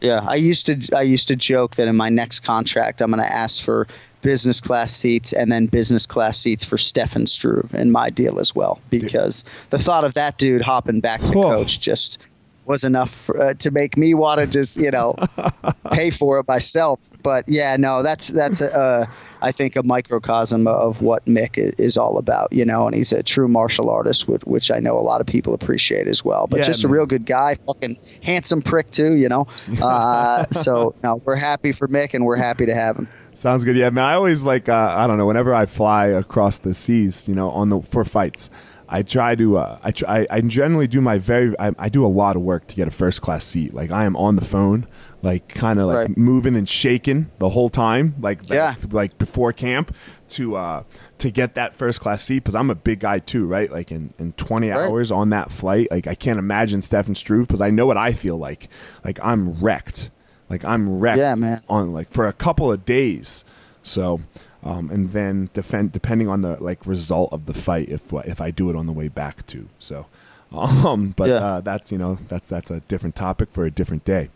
[0.00, 3.22] Yeah, I used to I used to joke that in my next contract I'm going
[3.22, 3.88] to ask for
[4.22, 8.54] business class seats and then business class seats for Stefan Struve in my deal as
[8.54, 12.18] well because the thought of that dude hopping back to coach just
[12.64, 15.14] was enough for, uh, to make me want to just you know
[15.92, 17.00] pay for it myself.
[17.22, 19.06] But yeah, no, that's that's a, uh,
[19.40, 22.86] I think a microcosm of what Mick is all about, you know.
[22.86, 26.06] And he's a true martial artist, which, which I know a lot of people appreciate
[26.06, 26.46] as well.
[26.46, 29.46] But Yeah, just a real good guy, fucking handsome prick too, you know.
[29.80, 33.08] Uh, so no, we're happy for Mick, and we're happy to have him.
[33.34, 33.76] Sounds good.
[33.76, 34.04] Yeah, man.
[34.04, 35.26] I always like uh, I don't know.
[35.26, 38.50] Whenever I fly across the seas, you know, on the for fights,
[38.88, 42.08] I try to uh, I try I generally do my very I, I do a
[42.08, 43.74] lot of work to get a first class seat.
[43.74, 44.86] Like I am on the phone,
[45.22, 46.16] like kind of like Right.
[46.16, 48.74] moving and shaking the whole time, like Yeah.
[48.82, 49.94] like, like before camp
[50.30, 50.82] to uh
[51.18, 53.70] to get that first class seat because I'm a big guy too, right?
[53.70, 54.78] Like in in 20 Right.
[54.88, 58.12] hours on that flight, like I can't imagine Stefan Struve because I know what I
[58.12, 58.68] feel like.
[59.04, 60.10] Like I'm wrecked.
[60.48, 61.62] Like I'm wrecked Yeah, man.
[61.68, 63.44] on like for a couple of days.
[63.82, 64.20] So,
[64.62, 68.50] um, and then defend depending on the like result of the fight, if if I
[68.50, 69.68] do it on the way back too.
[69.78, 70.06] So,
[70.52, 71.34] um, but Yeah.
[71.36, 74.30] uh, that's you know that's that's a different topic for a different day.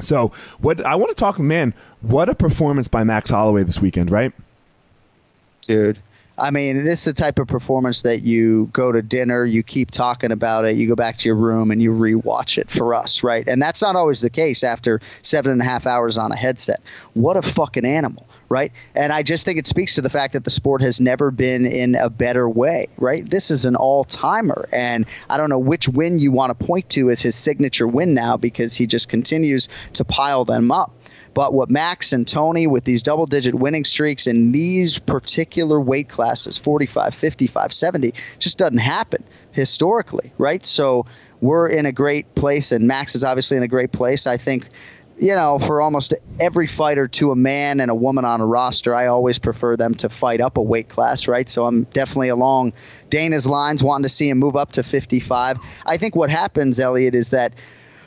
[0.00, 4.10] So, what I want to talk, man, what a performance by Max Holloway this weekend,
[4.10, 4.32] right?
[5.62, 5.98] dude.
[6.38, 9.90] I mean, this is the type of performance that you go to dinner, you keep
[9.90, 13.22] talking about it, you go back to your room and you rewatch it for us,
[13.22, 13.46] right?
[13.46, 16.80] And that's not always the case after seven and a half hours on a headset.
[17.12, 18.72] What a fucking animal, right?
[18.96, 21.64] And I just think it speaks to the fact that the sport has never been
[21.64, 23.24] in a better way, right?
[23.24, 24.68] This is an all timer.
[24.72, 28.12] And I don't know which win you want to point to as his signature win
[28.12, 30.92] now because he just continues to pile them up.
[31.32, 36.08] But what Max and Tony with these double digit winning streaks in these particular weight
[36.08, 40.66] classes 45, 55, 70 just doesn't happen historically, right?
[40.66, 41.06] So
[41.40, 44.26] we're in a great place, and Max is obviously in a great place.
[44.26, 44.66] I think,
[45.20, 48.94] you know, for almost every fighter to a man and a woman on a roster,
[48.94, 51.48] I always prefer them to fight up a weight class, right?
[51.48, 52.72] So I'm definitely along
[53.10, 55.58] Dana's lines, wanting to see him move up to 55.
[55.84, 57.52] I think what happens, Eliot, is that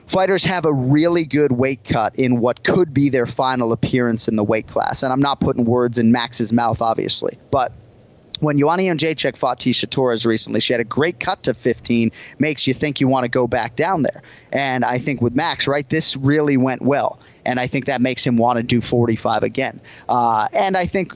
[0.08, 4.36] fighters have a really good weight cut in what could be their final appearance in
[4.36, 5.04] the weight class.
[5.04, 7.74] And I'm not putting words in Max's mouth, obviously, but
[8.44, 12.68] when Joanna Jedrzejczyk fought Tecia Torres recently, she had a great cut to 15, makes
[12.68, 14.22] you think you want to go back down there.
[14.52, 17.20] And I think with Max, right, this really went well.
[17.46, 19.82] And I think that makes him want to do 45 again.
[20.08, 21.14] Uh, and I think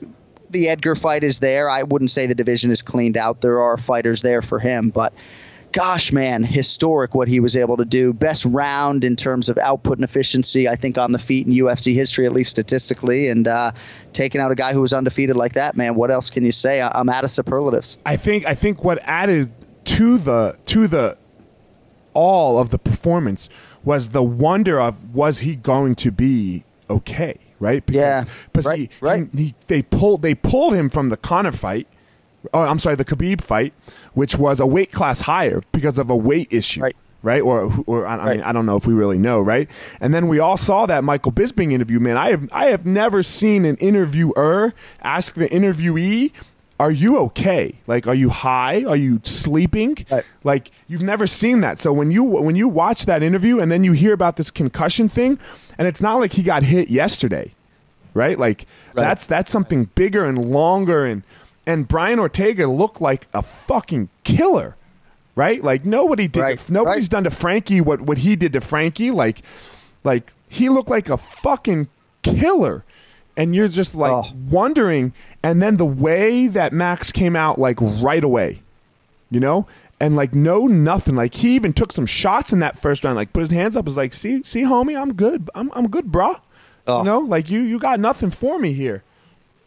[0.50, 1.68] the Edgar fight is there.
[1.68, 3.40] I wouldn't say the division is cleaned out.
[3.40, 5.12] There are fighters there for him, but
[5.72, 8.12] gosh, man, historic what he was able to do.
[8.12, 11.94] Best round in terms of output and efficiency, I think, on the feet in UFC
[11.94, 13.28] history, at least statistically.
[13.28, 13.72] And uh,
[14.12, 16.80] taking out a guy who was undefeated like that, man, what else can you say?
[16.80, 17.98] I- I'm out of superlatives.
[18.06, 19.50] I think I think what added
[19.86, 21.16] to the to the
[22.14, 23.48] all of the performance
[23.84, 27.84] was the wonder of was he going to be okay, right?
[27.84, 29.28] Because, Yeah, because right, he, right.
[29.34, 31.86] He, they pulled they pulled him from the Conor fight.
[32.54, 33.72] Oh, I'm sorry, the Khabib fight,
[34.14, 36.82] which was a weight class higher because of a weight issue.
[36.82, 36.96] Right.
[37.20, 38.36] Right, or, or I, I Right.
[38.36, 39.68] mean, I don't know if we really know, right?
[40.00, 41.98] And then we all saw that Michael Bisping interview.
[41.98, 44.72] Man, I have I have never seen an interviewer
[45.02, 46.30] ask the interviewee
[46.80, 47.74] are you okay?
[47.88, 48.84] Like, are you high?
[48.84, 49.96] Are you sleeping?
[50.12, 50.22] Right.
[50.44, 51.80] Like, you've never seen that.
[51.80, 55.08] So when you when you watch that interview and then you hear about this concussion
[55.08, 55.40] thing,
[55.76, 57.50] and it's not like he got hit yesterday,
[58.14, 58.38] right?
[58.38, 59.02] Like Right.
[59.02, 61.04] that's that's something bigger and longer.
[61.04, 61.24] And
[61.68, 64.74] and Brian Ortega looked like a fucking killer,
[65.36, 65.62] right?
[65.62, 66.40] Like nobody did.
[66.40, 66.70] Right.
[66.70, 67.10] Nobody's Right.
[67.10, 69.10] done to Frankie what what he did to Frankie.
[69.12, 69.42] Like,
[70.02, 71.86] like he looked like a fucking
[72.22, 72.84] killer.
[73.36, 74.32] And you're just like Oh.
[74.50, 75.12] wondering,
[75.44, 78.62] and then the way that Max came out like right away,
[79.30, 79.64] you know,
[80.00, 81.14] and like no nothing.
[81.14, 83.14] Like he even took some shots in that first round.
[83.14, 85.48] Like put his hands up, was like, see, see, homie, I'm good.
[85.54, 86.34] I'm I'm good, bro.
[86.88, 86.98] Oh.
[86.98, 89.04] You know, like you you got nothing for me here.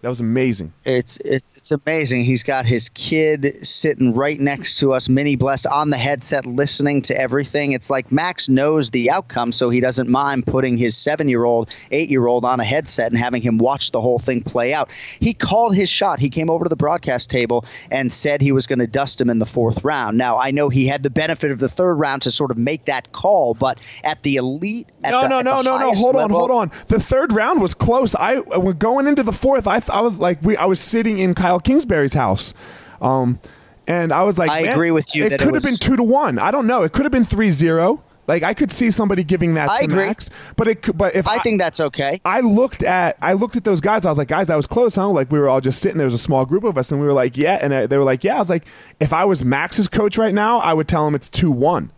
[0.02, 0.74] That was amazing.
[0.84, 2.24] It's it's it's amazing.
[2.24, 7.04] He's got his kid sitting right next to us, mini blessed on the headset, listening
[7.04, 7.74] to everything.
[7.74, 11.70] It's like Max knows the outcome, so he doesn't mind putting his seven year old,
[11.92, 14.90] eight year old on a headset and having him watch the whole thing play out.
[15.20, 16.20] He called his shot.
[16.20, 19.30] He came over to the broadcast table and said he was going to dust him
[19.30, 20.18] in the fourth round.
[20.18, 22.86] Now I know he had the benefit of the third round to sort of make
[22.86, 25.94] that call, but at the elite, at no, the, no, no, no, no.
[25.94, 26.72] Hold on, hold on.
[26.88, 28.16] The third round was close.
[28.16, 29.68] I uh, going into the fourth.
[29.68, 32.54] I th- I was like we I was sitting in Kyle Kingsbury's house.
[33.02, 33.40] Um
[33.88, 35.90] and I was like I agree with you It that it could have was- been
[35.90, 36.40] 2 to 1.
[36.40, 36.84] I don't know.
[36.84, 38.02] It could have been 3-0.
[38.28, 39.96] Like I could see somebody giving that I to agree.
[40.06, 42.22] Max, but it could, but if I think that's okay.
[42.24, 44.06] I looked at I looked at those guys.
[44.06, 45.10] I was like, guys, I was close, huh?
[45.10, 45.98] Like we were all just sitting.
[45.98, 47.58] There was a small group of us, and we were like, yeah.
[47.60, 48.36] And they were like, yeah.
[48.36, 48.66] I was like,
[49.02, 51.92] if I was Max's coach right now, I would tell him it's two one.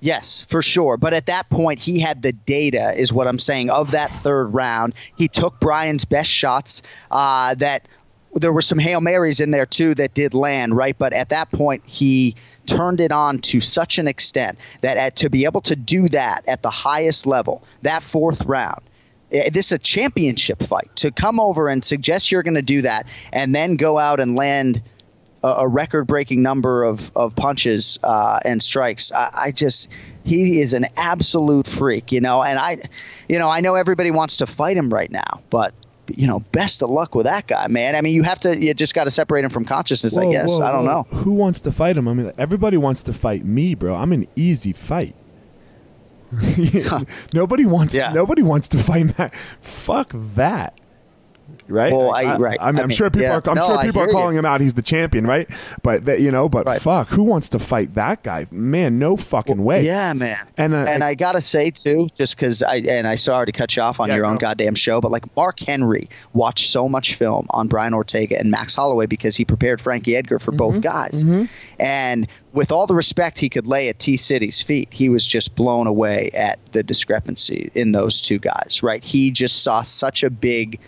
[0.00, 0.96] Yes, for sure.
[0.96, 4.54] But at that point, he had the data, is what I'm saying, of that third
[4.54, 4.94] round.
[5.16, 6.82] He took Brian's best shots.
[7.10, 7.88] Uh, that
[8.34, 10.96] there were some hail marys in there too that did land, right?
[10.96, 15.30] But at that point, he turned it on to such an extent that at, to
[15.30, 18.82] be able to do that at the highest level, that fourth round,
[19.32, 20.94] eh, this is a championship fight.
[20.96, 24.36] To come over and suggest you're going to do that and then go out and
[24.36, 24.82] land
[25.42, 29.88] a, a record-breaking number of, of punches uh, and strikes, I, I just
[30.24, 32.42] he is an absolute freak, you know.
[32.42, 32.88] And I,
[33.28, 35.74] you know, I know everybody wants to fight him right now, but
[36.16, 37.94] you know, best of luck with that guy, man.
[37.94, 40.32] I mean, you have to, you just got to separate him from consciousness, Whoa, I
[40.32, 40.50] guess.
[40.50, 41.06] whoa, I don't whoa.
[41.10, 41.18] know.
[41.18, 42.08] Who wants to fight him?
[42.08, 43.94] I mean, everybody wants to fight me, bro.
[43.94, 45.14] I'm an easy fight.
[47.32, 47.94] nobody wants.
[47.94, 48.12] Yeah.
[48.12, 49.34] Nobody wants to fight that.
[49.34, 50.78] Fuck that.
[51.66, 51.92] Right.
[51.92, 52.58] Well, I- right.
[52.60, 53.36] I'm, I I'm mean, sure people yeah.
[53.36, 53.42] are.
[53.48, 54.16] I'm No, sure people are hear you.
[54.18, 54.60] calling him out.
[54.60, 55.48] He's the champion, right?
[55.82, 56.80] But that, you know, but Right.
[56.80, 58.46] fuck, who wants to fight that guy?
[58.50, 59.84] Man, no fucking way.
[59.84, 60.38] Yeah, man.
[60.56, 63.76] And, uh, and I gotta say too, just because I and I sorry to cut
[63.76, 64.46] you off on Yeah, your own go.
[64.48, 68.74] goddamn show, but like Mark Henry watched so much film on Brian Ortega and Max
[68.74, 70.56] Holloway because he prepared Frankie Edgar for Mm-hmm.
[70.58, 71.24] both guys.
[71.78, 75.54] And with all the respect he could lay at T City's feet, he was just
[75.54, 78.80] blown away at the discrepancy in those two guys.
[78.82, 79.02] Right?
[79.04, 80.80] He just saw such a big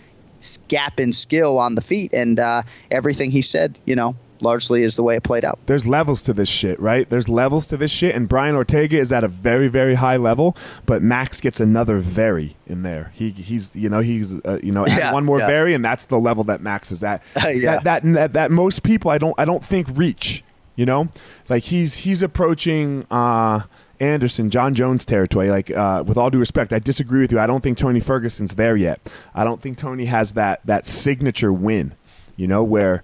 [0.67, 4.95] gap in skill on the feet, and uh, everything he said, you know, largely is
[4.95, 5.59] the way it played out.
[5.67, 7.07] there's levels to this shit, right?
[7.09, 10.57] There's levels to this shit, and Brian Ortega is at a very, very high level,
[10.87, 13.11] but Max gets another very in there.
[13.13, 15.45] He he's you know he's uh, you know Yeah, one more yeah.
[15.47, 17.21] very, and that's the level that Max is at.
[17.53, 17.79] Yeah.
[17.79, 20.43] that, that that that most people I don't I don't think reach.
[20.75, 21.09] You know,
[21.49, 23.05] like he's he's approaching.
[23.11, 23.61] uh
[24.01, 25.49] Anderson, Jon Jones territory.
[25.49, 27.39] Like, uh, with all due respect, I disagree with you.
[27.39, 28.99] I don't think Tony Ferguson's there yet.
[29.35, 31.93] I don't think Tony has that that signature win.
[32.35, 33.03] You know, where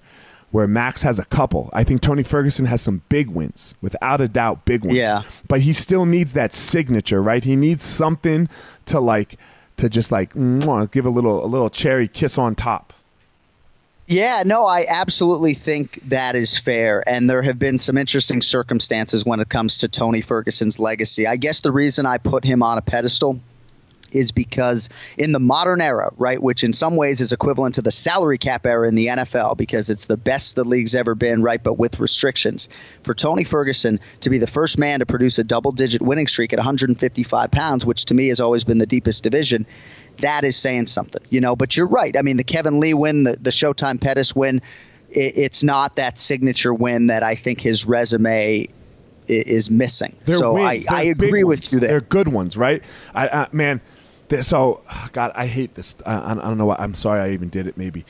[0.52, 1.70] where Max has a couple.
[1.74, 4.98] I think Tony Ferguson has some big wins, without a doubt, big wins.
[4.98, 5.24] Yeah.
[5.48, 7.44] But he still needs that signature, right?
[7.44, 8.50] He needs something
[8.86, 9.38] to like
[9.76, 12.94] to just like give a little a little cherry kiss on top.
[14.10, 17.04] Yeah, no, I absolutely think that is fair.
[17.06, 21.28] And there have been some interesting circumstances when it comes to Tony Ferguson's legacy.
[21.28, 23.42] I guess the reason I put him on a pedestal
[24.14, 27.92] is because in the modern era, right, which in some ways is equivalent to the
[27.92, 31.62] salary cap era in the NFL because it's the best the league's ever been, right,
[31.62, 32.70] but with restrictions.
[33.04, 36.54] For Tony Ferguson to be the first man to produce a double digit winning streak
[36.54, 39.66] at 155 pounds, which to me has always been the deepest division,
[40.20, 41.56] that is saying something, you know.
[41.56, 42.16] But you're right.
[42.18, 44.62] I mean, the Kevin Lee win, the, the Showtime Pettis win,
[45.10, 48.68] it, it's not that signature win that I think his resume
[49.28, 50.16] is missing.
[50.26, 50.88] They're so wins.
[50.88, 51.74] I, I agree with ones.
[51.74, 51.90] you there.
[51.90, 52.84] They're good ones, right?
[53.14, 53.82] I, I man,
[54.42, 55.96] so God, I hate this.
[56.06, 56.66] I, I don't know.
[56.68, 57.78] What, I'm sorry I even did it.
[57.78, 58.06] Maybe.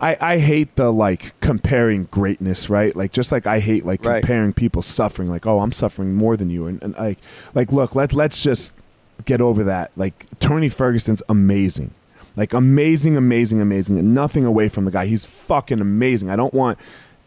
[0.00, 2.94] I, I hate the like comparing greatness, right?
[2.96, 4.20] Like just like I hate like Right.
[4.20, 7.18] comparing people suffering, like oh I'm suffering more than you, and, and like
[7.54, 8.74] like look let let's just
[9.24, 9.90] get over that.
[9.96, 11.92] Like Tony Ferguson's amazing,
[12.36, 15.06] like amazing, amazing, amazing, and nothing away from the guy.
[15.06, 16.30] He's fucking amazing.
[16.30, 16.78] I don't want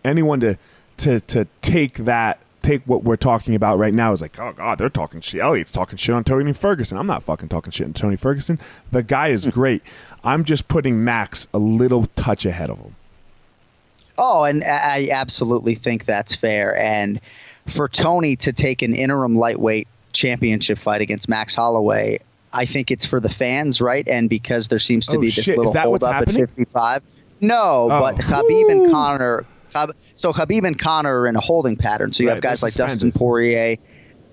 [0.04, 0.58] anyone to
[0.98, 4.12] to to take that take what we're talking about right now.
[4.12, 5.42] Is like oh god they're talking shit.
[5.42, 6.98] Eliot's talking shit on Tony Ferguson.
[6.98, 8.60] I'm not fucking talking shit on Tony Ferguson.
[8.92, 9.52] The guy is hmm.
[9.52, 9.82] great.
[10.24, 12.96] I'm just putting Max a little touch ahead of him.
[14.18, 16.76] Oh, and I absolutely think that's fair.
[16.78, 17.20] And
[17.68, 22.20] for Tony to take an interim lightweight championship fight against Max Holloway,
[22.52, 24.08] I think it's for the fans, right?
[24.08, 25.58] And because there seems to Oh, be this shit.
[25.58, 26.42] Little hold up happening?
[26.44, 27.04] at 55.
[27.42, 28.00] No, Oh.
[28.00, 29.46] but Khabib and Conor.
[30.16, 32.14] So Khabib and Conor are in a holding pattern.
[32.14, 33.16] So you Right, have guys like Dustin suspended.
[33.20, 33.76] Poirier,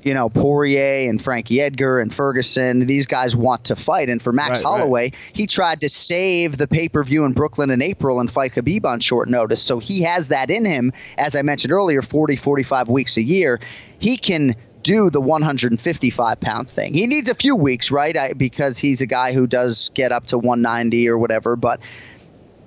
[0.05, 2.87] you know Poirier and Frankie Edgar and Ferguson.
[2.87, 4.79] These guys want to fight, and for Max Right, right.
[4.81, 8.55] Holloway, he tried to save the pay per view in Brooklyn in April and fight
[8.55, 9.61] Khabib on short notice.
[9.62, 10.92] So he has that in him.
[11.18, 13.59] As I mentioned earlier, 40, 45 weeks a year.
[13.99, 16.95] He can do the 155 pound thing.
[16.95, 18.16] He needs a few weeks, right?
[18.16, 21.81] I, because he's a guy who does get up to 190 or whatever, but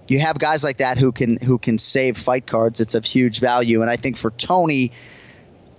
[0.08, 2.80] you have guys like that who can who can save fight cards.
[2.80, 4.91] It's of huge value, and I think for Tony,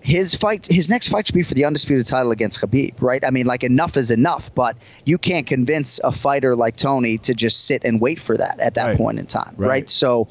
[0.01, 3.25] his fight, his next fight should be for the undisputed title against Khabib, right?
[3.25, 7.35] I mean, like enough is enough, but you can't convince a fighter like Tony to
[7.35, 8.97] just sit and wait for that at that Right.
[8.97, 9.69] point in time, Right.
[9.69, 9.91] right?
[9.91, 10.29] So,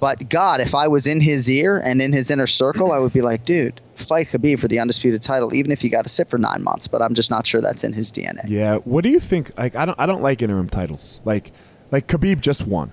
[0.00, 3.12] but God, if I was in his ear and in his inner circle, I would
[3.12, 6.28] be like, dude, fight Khabib for the undisputed title, even if you got to sit
[6.28, 6.86] for nine months.
[6.88, 8.42] But I'm just not sure that's in his DNA.
[8.48, 8.76] Yeah.
[8.78, 9.56] What do you think?
[9.58, 9.98] Like, I don't.
[9.98, 11.20] I don't like interim titles.
[11.24, 11.50] Like,
[11.90, 12.92] like Khabib just won,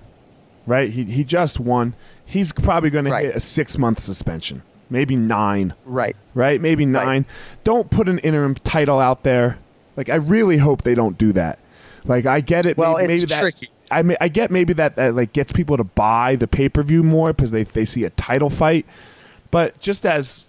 [0.66, 0.90] right?
[0.90, 1.94] He he just won.
[2.24, 3.20] He's probably going Right.
[3.22, 6.16] to hit a six month suspension, maybe nine, Right.
[6.34, 6.60] right?
[6.60, 7.24] Maybe nine.
[7.62, 9.58] Don't put an interim title out there.
[9.96, 11.60] Like, I really hope they don't do that.
[12.04, 12.76] Like, I get it.
[12.76, 13.68] Well, maybe, it's maybe that, tricky.
[13.90, 16.82] I mean, I get maybe that, that like gets people to buy the pay per
[16.82, 18.86] view more because they they see a title fight,
[19.50, 20.46] but just as.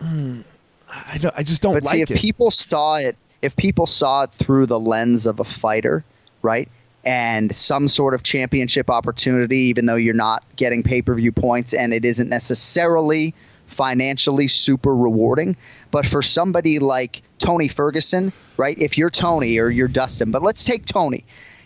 [0.00, 0.44] mm,
[0.88, 1.34] I don't.
[1.36, 2.18] I just don't But like see, if it.
[2.18, 6.04] people saw it, if people saw it through the lens of a fighter,
[6.42, 6.68] right,
[7.04, 11.74] and some sort of championship opportunity, even though you're not getting pay per view points,
[11.74, 13.34] and it isn't necessarily
[13.66, 15.56] financially super rewarding.
[15.90, 18.78] But for somebody like Tony Ferguson, right?
[18.78, 21.24] If you're Tony or you're Dustin, but let's take Tony.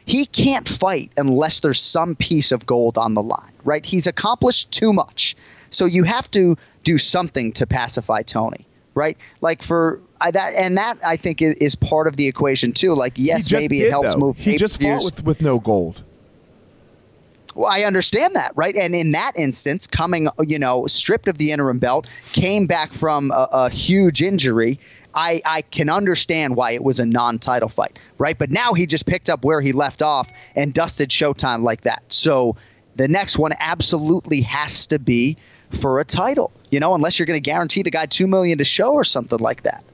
[0.08, 3.84] He can't fight unless there's some piece of gold on the line, right?
[3.84, 5.36] He's accomplished too much.
[5.68, 9.18] So you have to do something to pacify Tony, right?
[9.42, 12.94] Like for I, that, and that I think is, is part of the equation too.
[12.94, 14.20] Like, yes, maybe did, it helps though.
[14.20, 14.38] move.
[14.38, 16.02] He just fought with, with no gold.
[17.54, 18.76] Well, I understand that, right?
[18.76, 23.30] And in that instance, coming, you know, stripped of the interim belt, came back from
[23.30, 24.80] a, a huge injury.
[25.18, 28.38] I, I can understand why it was a non-title fight, right?
[28.38, 32.04] But now he just picked up where he left off and dusted Showtime like that.
[32.08, 32.54] So
[32.94, 35.36] the next one absolutely has to be
[35.72, 38.64] for a title, you know, unless you're going to guarantee the guy two million to
[38.64, 39.84] show or something like that.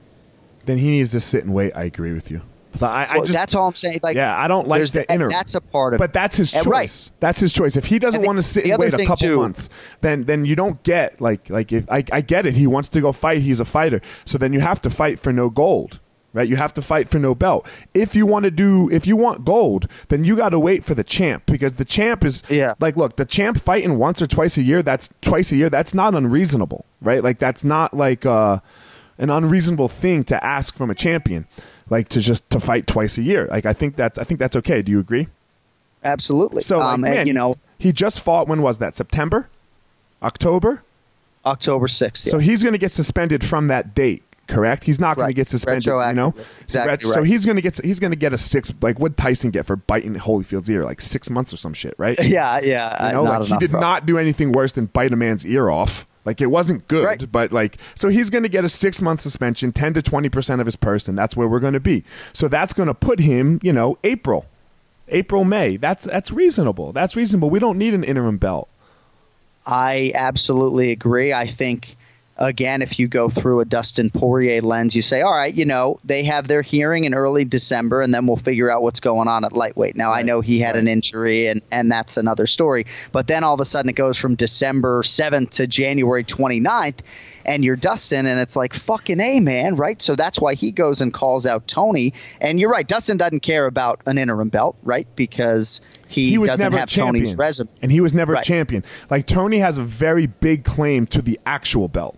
[0.66, 1.72] Then he needs to sit and wait.
[1.74, 2.42] I agree with you.
[2.74, 4.00] So I, I Well, just, that's all I'm saying.
[4.02, 5.30] Like, yeah, I don't like the the- interim.
[5.30, 6.00] That's a part of it.
[6.00, 6.66] But that's his choice.
[6.66, 7.10] right.
[7.20, 7.76] That's his choice.
[7.76, 9.70] If he doesn't the- want to sit and wait a couple too- months,
[10.00, 12.54] then then you don't get like like if I, I get it.
[12.54, 13.38] He wants to go fight.
[13.42, 14.00] He's a fighter.
[14.24, 16.00] So then you have to fight for no gold.
[16.32, 17.64] Right, you have to fight for no belt.
[17.94, 20.92] If you want to do, if you want gold, then you got to wait for
[20.92, 22.74] the champ because the champ is, Yeah.
[22.80, 24.82] like, look, the champ fighting once or twice a year.
[24.82, 25.70] That's twice a year.
[25.70, 27.22] That's not unreasonable, right?
[27.22, 28.58] Like, that's not like uh,
[29.16, 31.46] an unreasonable thing to ask from a champion,
[31.90, 33.46] like to just to fight twice a year.
[33.50, 34.82] Like, I think that's, I think that's okay.
[34.82, 35.28] Do you agree?
[36.04, 36.62] absolutely.
[36.62, 38.46] So, like, um, man, and, you know, he just fought.
[38.46, 38.94] When was that?
[38.96, 39.48] September,
[40.22, 40.82] October.
[41.46, 42.28] October sixth.
[42.28, 44.22] So he's going to get suspended from that date.
[44.46, 44.84] Correct.
[44.84, 45.86] He's not going to get suspended.
[45.86, 48.72] You know, Exactly Ret- So he's going to get he's going to get a six.
[48.82, 50.84] Like what Tyson get for biting Holyfield's ear?
[50.84, 52.18] Like six months or some shit, right?
[52.24, 53.12] Yeah, yeah, yeah.
[53.12, 56.06] know, like he did not do anything worse than bite a man's ear off.
[56.24, 57.32] Like it wasn't good, Right.
[57.32, 60.60] but like so he's going to get a six month suspension, ten to twenty percent
[60.60, 62.02] of his purse, and That's where we're going to be.
[62.32, 64.46] So that's going to put him, you know, April,
[65.08, 65.76] April, May.
[65.76, 66.92] That's that's reasonable.
[66.92, 67.50] That's reasonable.
[67.50, 68.68] We don't need an interim belt.
[69.66, 71.32] I absolutely agree.
[71.32, 71.96] I think
[72.36, 75.98] again, if you go through a Dustin Poirier lens, you say, all right, you know,
[76.04, 79.44] they have their hearing in early December, and then we'll figure out what's going on
[79.44, 79.96] at lightweight.
[79.96, 82.86] Now, I know he had an injury, and, and that's another story.
[83.12, 86.98] But then all of a sudden, it goes from December 7th to January 29th,
[87.44, 90.00] and you're Dustin, and it's like, fucking A, man, right?
[90.00, 92.14] So that's why he goes and calls out Tony.
[92.40, 95.06] And you're right, Dustin doesn't care about an interim belt, right?
[95.14, 97.24] Because he, he was doesn't never have champion.
[97.24, 97.68] Tony's resume.
[97.82, 98.44] and he was never Right.
[98.44, 98.82] a champion.
[99.10, 102.16] Like Tony has a very big claim to the actual belt.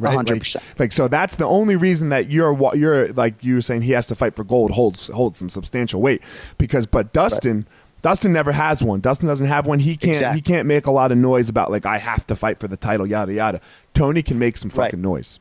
[0.00, 0.16] Right?
[0.18, 0.54] 100%.
[0.56, 3.92] Like, like, so that's the only reason that you're you're like you were saying he
[3.92, 6.22] has to fight for gold holds holds some substantial weight
[6.58, 7.66] because but Dustin
[8.00, 9.00] Dustin never has one.
[9.00, 9.80] Dustin doesn't have one.
[9.80, 10.36] He can't Exactly.
[10.38, 12.76] he can't make a lot of noise about like I have to fight for the
[12.76, 13.60] title yada yada.
[13.94, 14.86] Tony can make some Right.
[14.86, 15.40] fucking noise.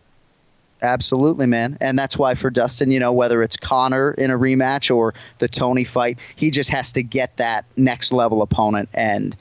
[0.82, 1.78] Absolutely, man.
[1.82, 5.47] And that's why for Dustin, you know, whether it's Conor in a rematch or the
[5.47, 9.36] Tony fight, he just has to get that next level opponent and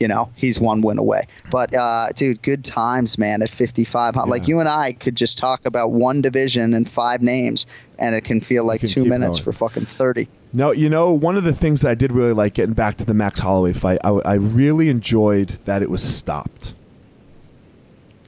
[0.00, 1.28] you know, he's one win away.
[1.50, 4.16] But uh, dude, good times, man, at 55.
[4.26, 7.66] Like you and I could just talk about one division and five names
[7.98, 9.44] and it can feel like can 2 minutes going.
[9.44, 10.26] for fucking 30.
[10.54, 13.04] No, you know, one of the things that I did really like getting back to
[13.04, 16.74] the Max Holloway fight, I, I really enjoyed that it was stopped.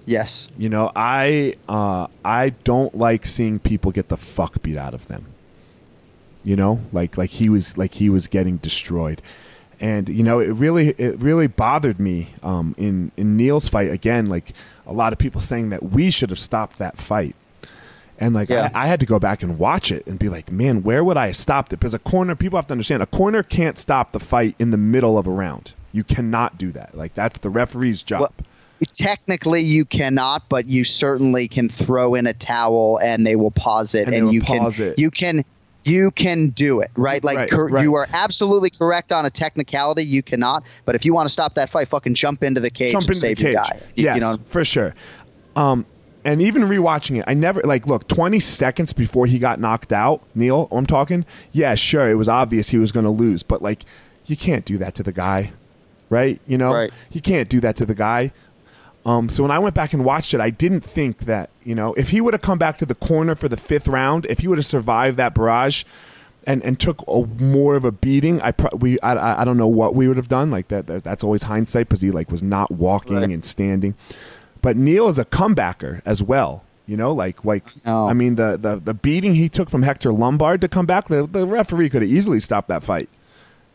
[0.05, 0.49] Yes.
[0.59, 5.09] You know, I uh, I don't like seeing people get the fuck beat out of
[5.09, 5.27] them.
[6.45, 9.23] You know, like like he was like he was getting destroyed,
[9.83, 14.27] and you know it really it really bothered me um, in in Neil's fight again.
[14.27, 14.55] Like
[14.87, 17.35] a lot of people saying that we should have stopped that fight,
[18.19, 18.71] and like Yeah.
[18.73, 21.17] I, I had to go back and watch it and be like, man, where would
[21.17, 21.81] I have stopped it?
[21.81, 24.77] Because a corner, people have to understand, a corner can't stop the fight in the
[24.79, 25.73] middle of a round.
[25.93, 26.97] You cannot do that.
[26.97, 28.21] Like that's the referee's job.
[28.21, 28.33] Well,
[28.93, 33.95] technically you cannot, but you certainly can throw in a towel and they will pause
[33.95, 34.99] it And and, you pause can it.
[34.99, 35.45] you can
[35.85, 37.23] you can do it, right?
[37.25, 37.83] Like Right, cor- right.
[37.83, 40.05] you are absolutely correct on a technicality.
[40.05, 42.93] You cannot, but if you want to stop that fight, fucking jump into the cage
[42.93, 43.45] jump and into the save cage.
[43.45, 43.81] your guy.
[43.95, 44.95] You- yes, you know, for sure.
[45.57, 45.87] Um,
[46.25, 50.23] and even rewatching it, I never like look twenty seconds before he got knocked out.
[50.37, 51.25] Neil, I'm talking.
[51.51, 53.85] Yeah, sure, it was obvious he was going to lose, but like,
[54.27, 55.51] you can't do that to the guy,
[56.11, 56.41] right?
[56.47, 56.93] You know, Right.
[57.11, 58.31] you can't do that to the guy.
[59.05, 61.93] Um, so when I went back and watched it, I didn't think that you know
[61.95, 64.49] if he would have come back to the corner for the fifth round, if he
[64.49, 65.85] would have survived that barrage,
[66.47, 69.67] and and took a, more of a beating, I pro- we I, I don't know
[69.67, 70.51] what we would have done.
[70.53, 73.29] Like that, that that's always hindsight because he like was not walking Right.
[73.31, 73.95] and standing.
[74.61, 76.63] But Neil is a comebacker as well.
[76.87, 78.07] You know, like like Oh.
[78.07, 81.27] I mean the, the the beating he took from Hector Lombard to come back, the,
[81.27, 83.09] the referee could have easily stopped that fight.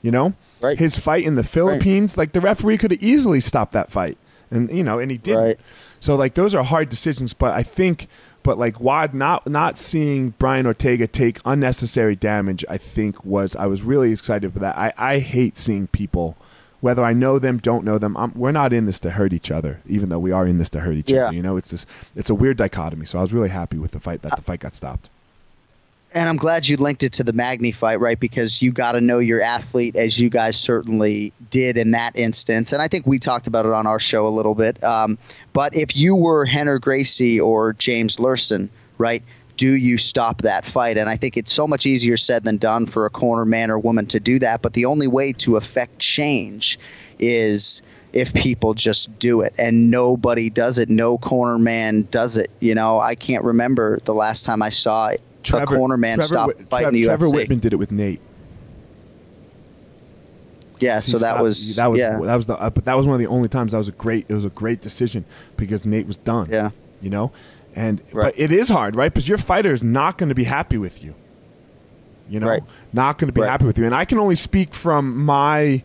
[0.01, 0.78] You know, Right.
[0.80, 4.17] his fight in the Philippines, like the referee could have easily stopped that fight,
[4.52, 5.43] and you know, and he didn't.
[5.43, 5.60] Right.
[6.00, 8.08] So like those are hard decisions, but I think,
[8.43, 13.66] but like why not not seeing Brian Ortega take unnecessary damage, I think was I
[13.66, 14.78] was really excited for that.
[14.78, 16.36] I I hate seeing people
[16.80, 19.50] Whether I know them, don't know them, I'm, we're not in this to hurt each
[19.50, 19.82] other.
[19.88, 21.26] Even though we are in this to hurt each Yeah.
[21.26, 21.88] other, you know, it's this.
[22.16, 23.08] It's a weird dichotomy.
[23.08, 25.10] So I was really happy with the fight that the fight got stopped.
[26.18, 28.20] And I'm glad you linked it to the Magny fight, right?
[28.20, 32.74] Because you got to know your athlete, as you guys certainly did in that instance.
[32.74, 34.84] And I think we talked about it on our show a little bit.
[34.84, 35.20] Um,
[35.53, 39.22] but if you were Rener Gracie or James Luhrsen, right?
[39.57, 40.97] Do you stop that fight?
[40.97, 43.78] And I think it's so much easier said than done for a corner man or
[43.78, 44.63] woman to do that.
[44.63, 46.80] But the only way to affect change
[47.20, 52.49] is if people just do it and nobody does it no corner man does it
[52.61, 55.09] you know i can't remember the last time i saw
[55.54, 57.48] a corner man Trevor, stop Whit- fighting the Trevor UFC.
[57.48, 58.22] Wittman did it with Nate.
[60.80, 63.06] yeah so that stopped- was that was yeah that was the uh, but that was
[63.06, 65.26] one of the only times that was a great it was a great decision
[65.56, 66.48] because Nate was done.
[66.52, 66.70] Yeah.
[67.02, 67.32] you know,
[67.76, 68.34] and Right.
[68.34, 69.12] but it is hard, right?
[69.14, 71.14] Because your fighter is not going to be happy with you.
[72.30, 72.64] You know, Right.
[72.91, 73.50] not going to be Right.
[73.50, 75.84] happy with you, and I can only speak from my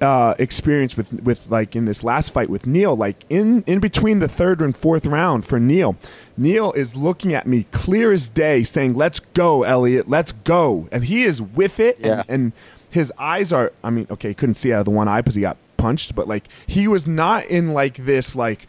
[0.00, 2.96] uh, experience with with like in this last fight with Neil.
[2.96, 5.96] Like in in between the third and fourth round for Neil,
[6.36, 11.04] Neil is looking at me clear as day, saying, "Let's go, Eliot, let's go," and
[11.04, 12.52] he is with it, and- and
[12.90, 15.34] his eyes are i mean okay he couldn't see out of the one eye because
[15.34, 18.68] he got punched but like he was not in like this like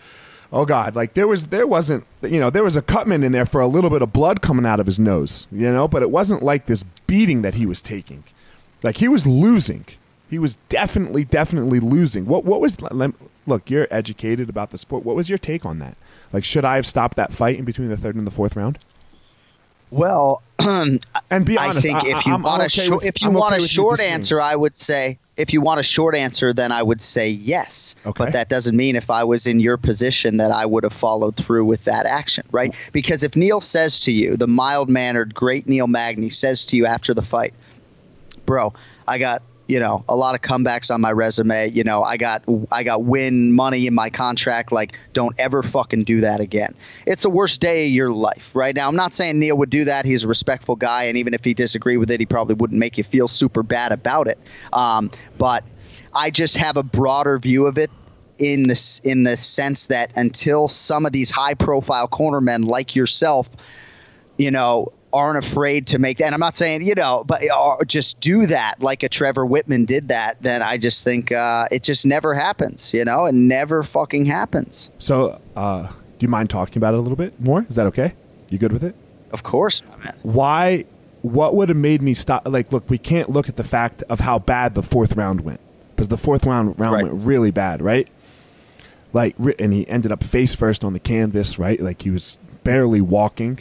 [0.52, 0.96] oh god.
[0.96, 3.68] Like there was there wasn't you know there was a cutman in there for a
[3.68, 6.66] little bit of blood coming out of his nose you know but it wasn't like
[6.66, 8.24] this beating that he was taking.
[8.82, 9.86] Like he was losing
[10.30, 12.26] he was definitely definitely losing.
[12.26, 12.78] What what was
[13.48, 15.06] look you're educated about the sport.
[15.06, 15.96] What was your take on that?
[16.34, 18.84] Like should i have stopped that fight in between the third and the fourth round?
[19.92, 21.00] Well and
[21.46, 23.22] be honest, i think I- if you I'm- I'm want a okay short with- if
[23.22, 26.16] you I'm want okay a short answer i would say if you want a short
[26.16, 27.96] answer then i would say yes.
[28.06, 28.24] Okay.
[28.26, 31.36] but that doesn't mean if i was in your position that i would have followed
[31.36, 32.74] through with that action right?
[32.94, 36.86] Because if neil says to you the mild mannered great neil magny says to you
[36.88, 37.54] after the fight
[38.46, 38.74] bro,
[39.08, 41.70] I got you know a lot of comebacks on my resume.
[41.70, 44.72] You know, I got I got win money in my contract.
[44.72, 46.76] Like, don't ever fucking do that again.
[47.06, 48.88] It's the worst day of your life, right now.
[48.88, 50.06] I'm not saying Neil would do that.
[50.06, 52.98] He's a respectful guy, and even if he disagreed with it, he probably wouldn't make
[52.98, 54.40] you feel super bad about it.
[54.72, 55.64] Um, but
[56.14, 57.92] I just have a broader view of it
[58.38, 63.50] in this in the sense that until some of these high profile cornermen like yourself
[64.38, 66.26] you know, aren't afraid to make that.
[66.26, 69.86] And I'm not saying, you know, but or just do that like a Trevor Wittman
[69.86, 73.82] did that, then I just think uh, it just never happens, you know, it never
[73.84, 74.92] fucking happens.
[75.00, 78.14] so uh do you mind talking about it a little bit more is that okay
[78.50, 78.96] you good with it
[79.32, 80.16] Of course, my man.
[80.24, 80.86] why
[81.22, 84.20] what would have made me stop like look we can't look at the fact of
[84.22, 85.60] how bad the fourth round went
[85.96, 87.04] because the fourth round round Right.
[87.04, 88.08] went really bad right
[89.14, 93.02] like and he ended up face first on the canvas right like he was barely
[93.02, 93.60] walking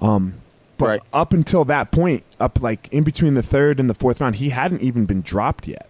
[0.00, 0.34] um
[0.78, 1.00] but Right.
[1.12, 4.50] up until that point up like in between the third and the fourth round he
[4.50, 5.88] hadn't even been dropped yet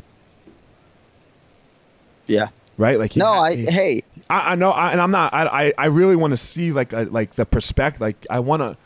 [2.26, 2.48] Yeah.
[2.78, 5.34] right like No, had- I he- hey, I, I know, I, and I'm not.
[5.34, 8.00] I, I, I really want to see like a, like the perspective.
[8.00, 8.76] Like I want to.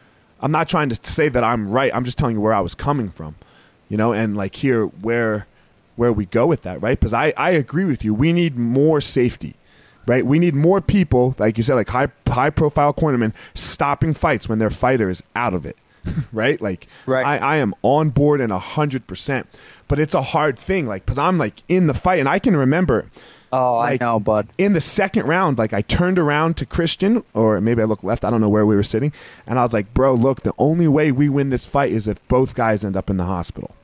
[0.41, 1.95] I'm not trying to say that I'm right.
[1.95, 3.37] I'm just telling you where I was coming from,
[3.89, 5.47] you know, and like here where
[5.95, 6.99] where we go with that, right?
[6.99, 8.13] Because I I agree with you.
[8.15, 9.55] We need more safety,
[10.09, 10.27] right?
[10.27, 14.59] We need more people, like you said, like high high profile cornermen stopping fights when
[14.59, 15.77] their fighter is out of it.
[16.33, 17.25] right like Right.
[17.25, 19.47] I, I am on board and a hundred percent
[19.87, 22.57] but it's a hard thing like because i'm like in the fight and i can
[22.57, 23.11] remember
[23.53, 24.49] oh, like, I know, bud.
[24.59, 28.25] in the second round, like I turned around to Christian, or maybe I looked left.
[28.25, 29.13] I don't know where we were sitting,
[29.47, 32.27] and I was like, "Bro, look, the only way we win this fight is if
[32.29, 33.75] both guys end up in the hospital."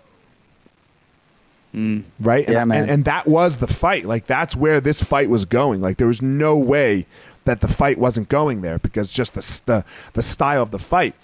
[2.21, 2.47] Right?
[2.47, 2.53] Mm.
[2.53, 2.83] Yeah, and, man.
[2.83, 4.05] And, and that was the fight.
[4.05, 5.81] Like that's where this fight was going.
[5.81, 7.07] Like there was no way
[7.45, 11.15] that the fight wasn't going there because just the the the style of the fight.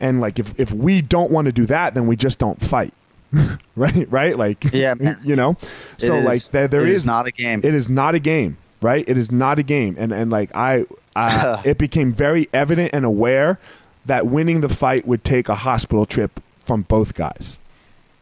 [0.00, 2.94] And like if if we don't want to do that, then we just don't fight.
[3.76, 4.10] right?
[4.10, 4.38] Right?
[4.38, 5.18] Like Yeah, man.
[5.24, 5.56] you know.
[5.98, 7.60] So is- like there there it is is not a game.
[7.64, 9.04] it is not a game, right?
[9.08, 10.86] It is not a game, and and like I,
[11.16, 13.58] I it became very evident and aware
[14.06, 17.58] that winning the fight would take a hospital trip from both guys,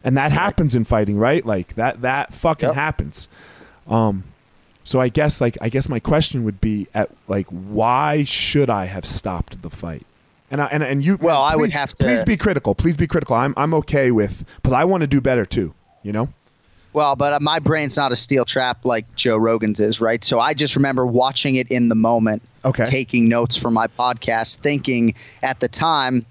[0.03, 1.45] and that happens in fighting, right?
[1.45, 2.75] Like that that fucking Yep.
[2.75, 3.29] happens.
[3.87, 4.23] Um,
[4.83, 8.85] so I guess like I guess my question would be at like why should I
[8.85, 10.05] have stopped the fight?
[10.49, 12.73] And I, and and you Well, I would have to- please be critical.
[12.75, 13.35] Please be critical.
[13.35, 15.73] I'm I'm okay with because I want to do better too.
[16.03, 16.29] You know.
[16.93, 20.23] Well, but uh, my brain's not a steel trap like Joe Rogan's is, right?
[20.23, 22.85] So I just remember watching it in the moment, Okay.
[22.85, 26.25] taking notes for my podcast, thinking at the time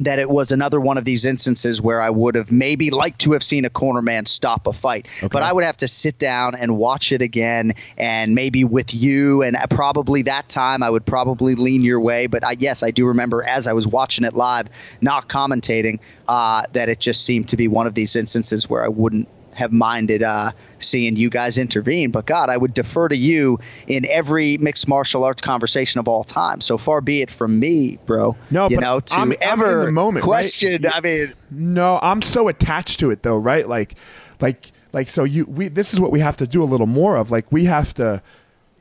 [0.00, 3.32] that it was another one of these instances where I would have maybe liked to
[3.32, 5.06] have seen a corner man stop a fight.
[5.18, 5.28] Okay.
[5.28, 9.42] But I would have to sit down and watch it again and maybe with you
[9.42, 12.26] and probably that time I would probably lean your way.
[12.26, 14.68] But I, yes, I do remember as I was watching it live,
[15.00, 18.88] not commentating, uh, that it just seemed to be one of these instances where I
[18.88, 22.10] wouldn't have minded uh, seeing you guys intervene.
[22.10, 26.24] But God, I would defer to you in every mixed martial arts conversation of all
[26.24, 26.60] time.
[26.60, 28.36] So far be it from me, bro.
[28.50, 30.28] No, you but know, to I'm- I'm ever in the moment, right?
[30.28, 30.86] question.
[30.92, 33.68] I mean, No, I'm so attached to it though, right?
[33.68, 33.94] Like,
[34.40, 35.08] like, like.
[35.08, 35.68] So you, we.
[35.68, 37.30] This is what we have to do a little more of.
[37.30, 38.22] Like, we have to,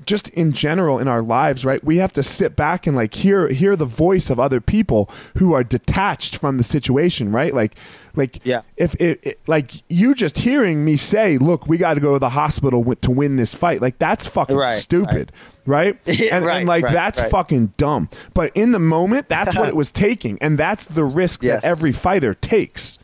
[0.06, 1.84] just in general in our lives, right?
[1.84, 5.54] We have to sit back and like hear hear the voice of other people who
[5.54, 7.54] are detached from the situation, right?
[7.54, 7.78] Like,
[8.16, 8.62] like, Yeah.
[8.78, 12.20] If it, it like you just hearing me say, "Look, we got to go to
[12.20, 15.32] the hospital to win this fight," like that's fucking Right, stupid,
[15.66, 15.98] right?
[16.06, 17.30] Yeah, and, right, and like right, that's right.
[17.32, 18.10] fucking dumb.
[18.34, 21.62] But in the moment, that's what it was taking, and that's the risk Yes.
[21.64, 22.98] that every fighter takes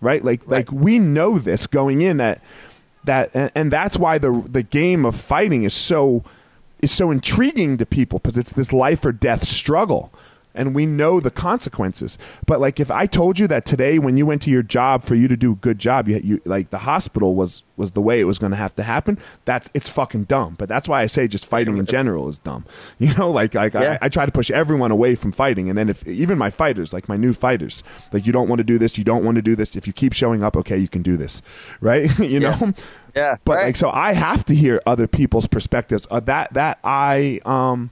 [0.00, 2.42] right like like we know this going in that
[3.04, 6.24] that and, and that's why the the game of fighting is so
[6.82, 10.12] is so intriguing to people because it's this life or death struggle
[10.54, 12.18] and we know the consequences.
[12.46, 15.14] But like if i told you that today when you went to your job for
[15.14, 18.20] you to do a good job you, you like the hospital was was the way
[18.20, 20.54] it was going to have to happen that's it's fucking dumb.
[20.58, 22.64] But that's why i say just fighting in general is dumb.
[22.98, 23.98] You know like like Yeah.
[24.00, 25.68] I, I try to push everyone away from fighting.
[25.68, 27.82] And then if even my fighters like my new fighters
[28.12, 29.74] like you don't want to do this you don't want to do this.
[29.76, 31.42] If you keep showing up okay you can do this.
[31.80, 32.08] Right?
[32.32, 32.72] You know?
[33.14, 33.64] Yeah, but right.
[33.66, 36.06] like so i have to hear other people's perspectives.
[36.10, 37.90] Uh, that that i um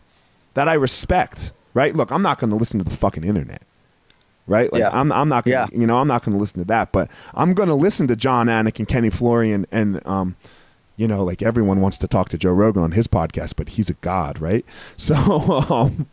[0.55, 3.63] that i respect right look i'm not going to listen to the fucking internet
[4.47, 4.91] right like Yeah.
[4.93, 5.79] i'm, I'm not gonna, Yeah.
[5.81, 8.17] you know i'm not going to listen to that but i'm going to listen to
[8.17, 10.37] jon anik and kenny florian and um
[10.97, 13.89] you know like everyone wants to talk to joe rogan on his podcast but he's
[13.91, 14.65] a god right
[14.97, 15.15] so
[15.71, 16.07] um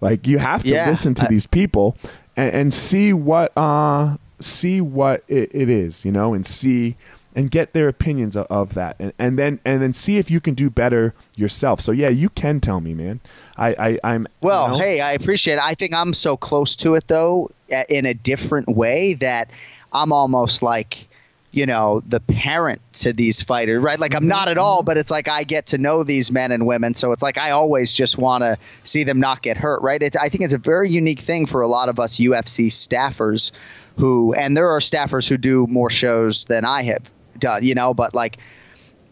[0.00, 1.96] like you have to Yeah, listen to I- these people
[2.36, 6.96] and, and see what uh see what it, it is you know and see
[7.38, 10.40] and get their opinions of, of that and, and then and then see if you
[10.40, 13.20] can do better yourself so yeah you can tell me man
[13.56, 13.68] i,
[14.02, 15.62] I i'm Well, you know, hey, I appreciate it.
[15.62, 17.50] I think I'm so close to it though,
[17.88, 19.50] in a different way that
[19.92, 21.08] I'm almost like,
[21.52, 23.98] you know, the parent to these fighters, right?
[23.98, 24.86] Like I'm mm-hmm, not at all, mm-hmm.
[24.86, 27.52] but it's like I get to know these men and women, so it's like I
[27.52, 30.02] always just want to see them not get hurt, right?
[30.02, 33.52] It's, I think it's a very unique thing for a lot of us UFC staffers
[33.96, 37.94] who, and there are staffers who do more shows than I have done, you know,
[37.94, 38.38] but like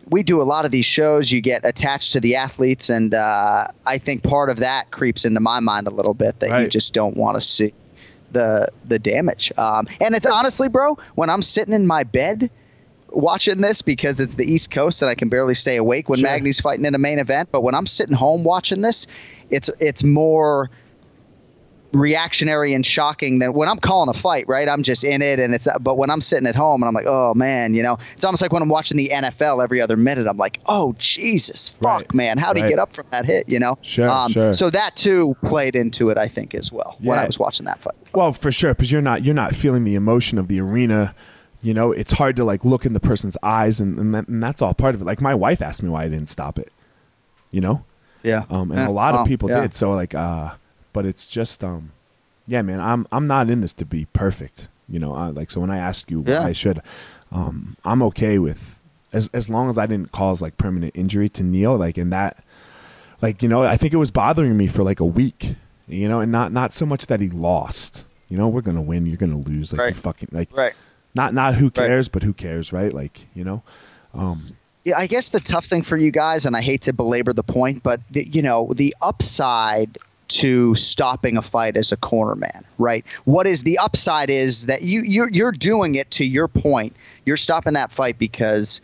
[0.09, 1.31] we do a lot of these shows.
[1.31, 5.41] You get attached to the athletes, and uh, I think part of that creeps into
[5.41, 7.72] my mind a little bit that you just don't want to see
[8.31, 9.53] the the damage.
[9.57, 12.51] Um, and it's honestly, bro, when I'm sitting in my bed
[13.09, 16.29] watching this because it's the East Coast and I can barely stay awake when Sure.
[16.29, 17.49] Magny's fighting in a main event.
[17.51, 19.07] But when I'm sitting home watching this,
[19.49, 20.70] it's it's more
[21.99, 24.68] reactionary and shocking than when I'm calling a fight, right?
[24.68, 27.07] I'm just in it and it's but when I'm sitting at home and I'm like,
[27.07, 30.26] "Oh man, you know, it's almost like when I'm watching the NFL every other minute,
[30.26, 32.14] I'm like, "Oh Jesus, fuck, Right.
[32.14, 32.68] man, how he Right.
[32.70, 33.70] get up from that hit?" You know?
[33.72, 34.53] Um, Sure, sure.
[34.53, 37.80] So that too played into it, I think, as well when I was watching that
[37.80, 37.94] fight.
[38.14, 41.14] well for sure because you're not you're not feeling the emotion of the arena
[41.62, 44.42] you know it's hard to like look in the person's eyes and, and, that, and
[44.42, 46.70] that's all part of it like my wife asked me why i didn't stop it
[47.51, 47.84] you know
[48.22, 48.44] Yeah.
[48.51, 48.88] um, and Yeah.
[48.88, 49.62] a lot Oh, of people yeah.
[49.62, 49.74] did.
[49.74, 50.51] So like, uh,
[50.97, 51.92] but it's just, um,
[52.47, 55.14] yeah, man, I'm I'm not in this to be perfect, you know.
[55.14, 56.40] Uh, like, so when I ask you, Yeah.
[56.40, 56.80] why I should,
[57.30, 58.80] um, I'm okay with
[59.12, 62.42] as as long as I didn't cause like permanent injury to Neil, like in that,
[63.20, 65.55] like you know, I think it was bothering me for like a week,
[65.86, 68.05] you know, and not not so much that he lost.
[68.28, 69.97] You know, we're gonna win, you're gonna lose, like you Right.
[69.97, 70.72] fucking like Right.
[71.14, 71.74] not not who Right.
[71.74, 72.92] cares, but who cares, right?
[72.92, 73.62] Like you know,
[74.14, 77.32] um, Yeah, I guess the tough thing for you guys, and I hate to belabor
[77.32, 79.99] the point, but the, you know the upside
[80.29, 83.05] to stopping a fight as a corner man, right?
[83.24, 86.97] What is the upside is that you you're, you're doing it to your point.
[87.24, 88.81] You're stopping that fight because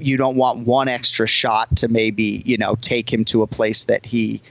[0.00, 3.84] you don't want one extra shot to maybe you know take him to a place
[3.84, 4.42] that he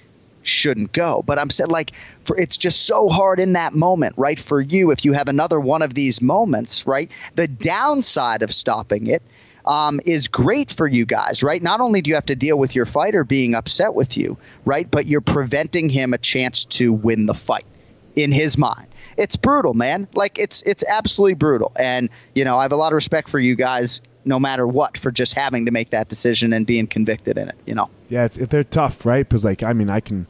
[0.44, 1.24] shouldn't go.
[1.26, 1.92] But I'm saying like
[2.24, 4.40] for it's just so hard in that moment, right?
[4.40, 7.12] For you, if you have another one of these moments, right?
[7.36, 9.22] The downside of stopping it
[9.66, 11.62] um, is great for you guys, right?
[11.62, 14.90] Not only do you have to deal with your fighter being upset with you, right?
[14.90, 17.66] But you're preventing him a chance to win the fight
[18.16, 18.88] in his mind.
[19.18, 20.08] It's brutal, man.
[20.14, 21.72] Like it's it's absolutely brutal.
[21.76, 24.98] And you know, I have a lot of respect for you guys, no matter what,
[24.98, 27.56] for just having to make that decision and being convicted in it.
[27.66, 27.90] You know.
[28.10, 29.28] Yeah, it's, they're tough, right?
[29.28, 30.28] Because like, I mean, I can,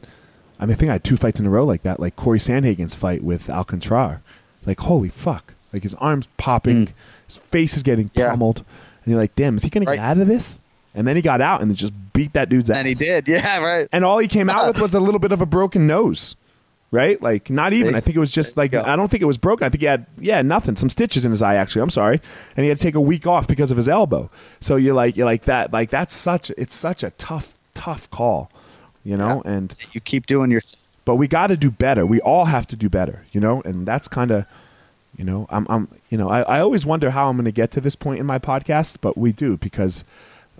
[0.58, 2.38] I mean, I think I had two fights in a row like that, like Cory
[2.38, 4.22] Sandhagen's fight with Alcantara.
[4.64, 5.54] Like, holy fuck!
[5.72, 6.92] Like his arms popping,
[7.26, 8.18] his face is getting Mm.
[8.18, 8.30] Yeah.
[8.30, 8.64] pummeled,
[9.06, 9.96] and you're like, damn, is he gonna Right.
[9.96, 10.58] get out of this?
[10.94, 12.78] And then he got out and just beat that dude's ass.
[12.78, 13.88] And he did, yeah, right.
[13.92, 16.34] And all he came out with was a little bit of a broken nose.
[16.92, 17.20] Right?
[17.20, 17.94] Like not even.
[17.94, 18.72] I think it was just like.
[18.72, 19.66] I don't think it was broken.
[19.66, 20.76] I think he had yeah, nothing.
[20.76, 21.82] Some stitches in his eye actually.
[21.82, 22.20] I'm sorry.
[22.56, 24.30] And he had to take a week off because of his elbow.
[24.60, 28.50] So you're like you're like that like that's such it's such a tough tough call.
[29.04, 29.42] You know?
[29.44, 29.52] Yeah.
[29.52, 30.62] And You keep doing your
[31.04, 32.04] but we got to do better.
[32.04, 33.62] We all have to do better, you know?
[33.62, 34.44] And that's kind of
[35.16, 37.70] You know, I'm, I'm, you know, I, I always wonder how I'm going to get
[37.72, 40.04] to this point in my podcast, but we do because,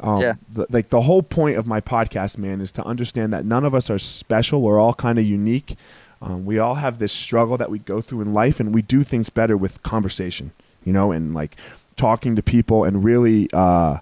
[0.03, 0.35] um, Yeah.
[0.51, 3.75] the, like the whole point of my podcast, man, is to understand that none of
[3.75, 4.63] us are special.
[4.63, 5.77] We're all kind of unique.
[6.23, 9.03] Um, we all have this struggle that we go through in life, and we do
[9.03, 10.53] things better with conversation,
[10.85, 11.57] you know, and like
[11.97, 13.99] talking to people and really, uh,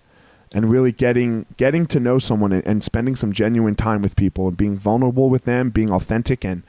[0.55, 4.47] and really getting getting to know someone and, and spending some genuine time with people
[4.47, 6.63] and being vulnerable with them, being authentic and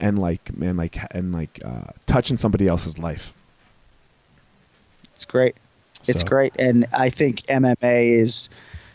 [0.00, 3.32] and like and like and like uh, touching somebody else's life.
[5.14, 5.56] It's great.
[6.06, 8.50] It's great, and I think MMA is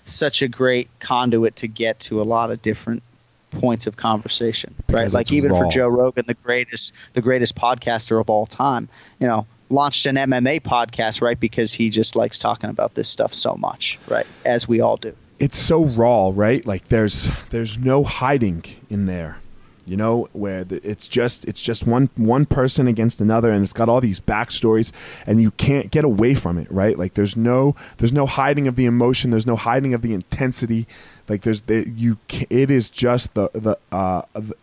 [0.05, 3.03] such a great conduit to get to a lot of different
[3.51, 5.11] points of conversation, right?
[5.11, 5.67] Like even for.
[5.67, 8.87] Joe Rogan, the greatest, the greatest podcaster of all time,
[9.19, 11.39] you know, launched an MMA podcast, right?
[11.39, 14.27] Because he just likes talking about this stuff so much, right?
[14.45, 15.13] As we all do.
[15.39, 16.65] it's so raw, right?
[16.65, 19.39] Like there's there's no hiding in there,
[19.85, 23.73] you know, where the, it's just it's just one one person against another, and it's
[23.73, 24.91] got all these backstories,
[25.25, 26.97] and you can't get away from it, right?
[26.97, 30.87] Like there's no there's no hiding of the emotion, there's no hiding of the intensity,
[31.27, 32.17] like there's the, you
[32.49, 34.55] it is just the the uh the,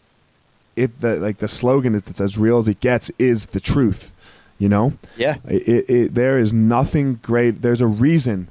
[0.77, 4.12] it the like the slogan is it's as real as it gets is the truth,
[4.59, 4.95] you know.
[5.16, 5.37] Yeah.
[5.49, 7.62] It, it, it, there is nothing great.
[7.62, 8.49] There's a reason.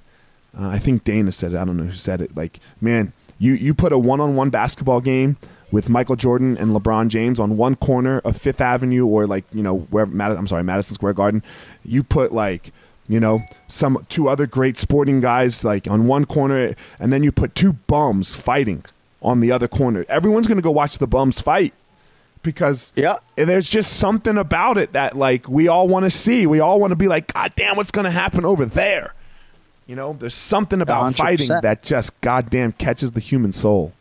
[0.57, 1.57] Uh, I think Dana said it.
[1.57, 2.35] I don't know who said it.
[2.35, 5.37] Like, man, you, you put a one on one basketball game
[5.71, 9.61] with Michael Jordan and LeBron James on one corner of Fifth Avenue or like, you
[9.63, 11.43] know, where Mad- I'm sorry, Madison Square Garden.
[11.85, 12.71] You put like,
[13.07, 17.31] you know, some two other great sporting guys like on one corner, and then you
[17.31, 18.83] put two bums fighting
[19.21, 20.05] on the other corner.
[20.09, 21.73] Everyone's gonna go watch the bums fight
[22.41, 23.17] because Yeah.
[23.35, 26.47] there's just something about it that like we all want to see.
[26.47, 29.13] We all want to be like, God damn, what's gonna happen over there?
[29.87, 31.17] You know, there's something about 100%.
[31.17, 33.91] fighting that just goddamn catches the human soul.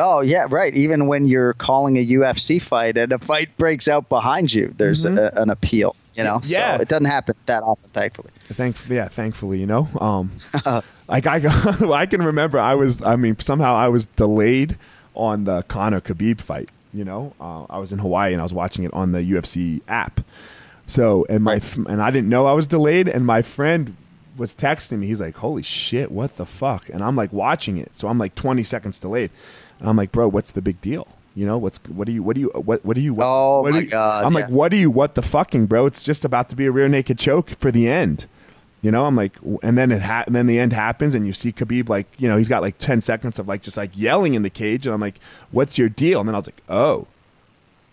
[0.00, 0.74] Oh yeah, right.
[0.74, 5.04] Even when you're calling a UFC fight and a fight breaks out behind you, there's
[5.04, 5.94] a, an appeal.
[6.14, 6.76] You know, Yeah.
[6.76, 8.30] so it doesn't happen that often, thankfully.
[8.48, 10.32] Thank, yeah, thankfully, you know, um,
[11.08, 11.40] like I,
[11.92, 14.76] I can remember I was, I mean, somehow I was delayed
[15.14, 16.68] on the Conor Khabib fight.
[16.92, 19.80] You know, uh, I was in Hawaii and I was watching it on the UFC
[19.86, 20.20] app.
[20.88, 21.76] So, and my, Right.
[21.76, 23.94] and I didn't know I was delayed, and my friend
[24.36, 25.06] was texting me.
[25.06, 28.34] He's like, "Holy shit, what the fuck?" And I'm like watching it, so I'm like
[28.34, 29.30] 20 seconds delayed.
[29.80, 32.34] And I'm like, "Bro, what's the big deal?" You know, what's what do you what
[32.34, 34.40] do you what what do you what, Oh, what my you- God, I'm yeah.
[34.40, 35.86] like, what do you what the fucking bro?
[35.86, 38.26] It's just about to be a rear naked choke for the end.
[38.82, 41.32] You know, I'm like, and then it ha- and then the end happens, and you
[41.34, 44.34] see Khabib like, you know, he's got like ten seconds of like just like yelling
[44.34, 45.20] in the cage, and I'm like,
[45.50, 46.18] what's your deal?
[46.20, 47.06] And then I was like, oh,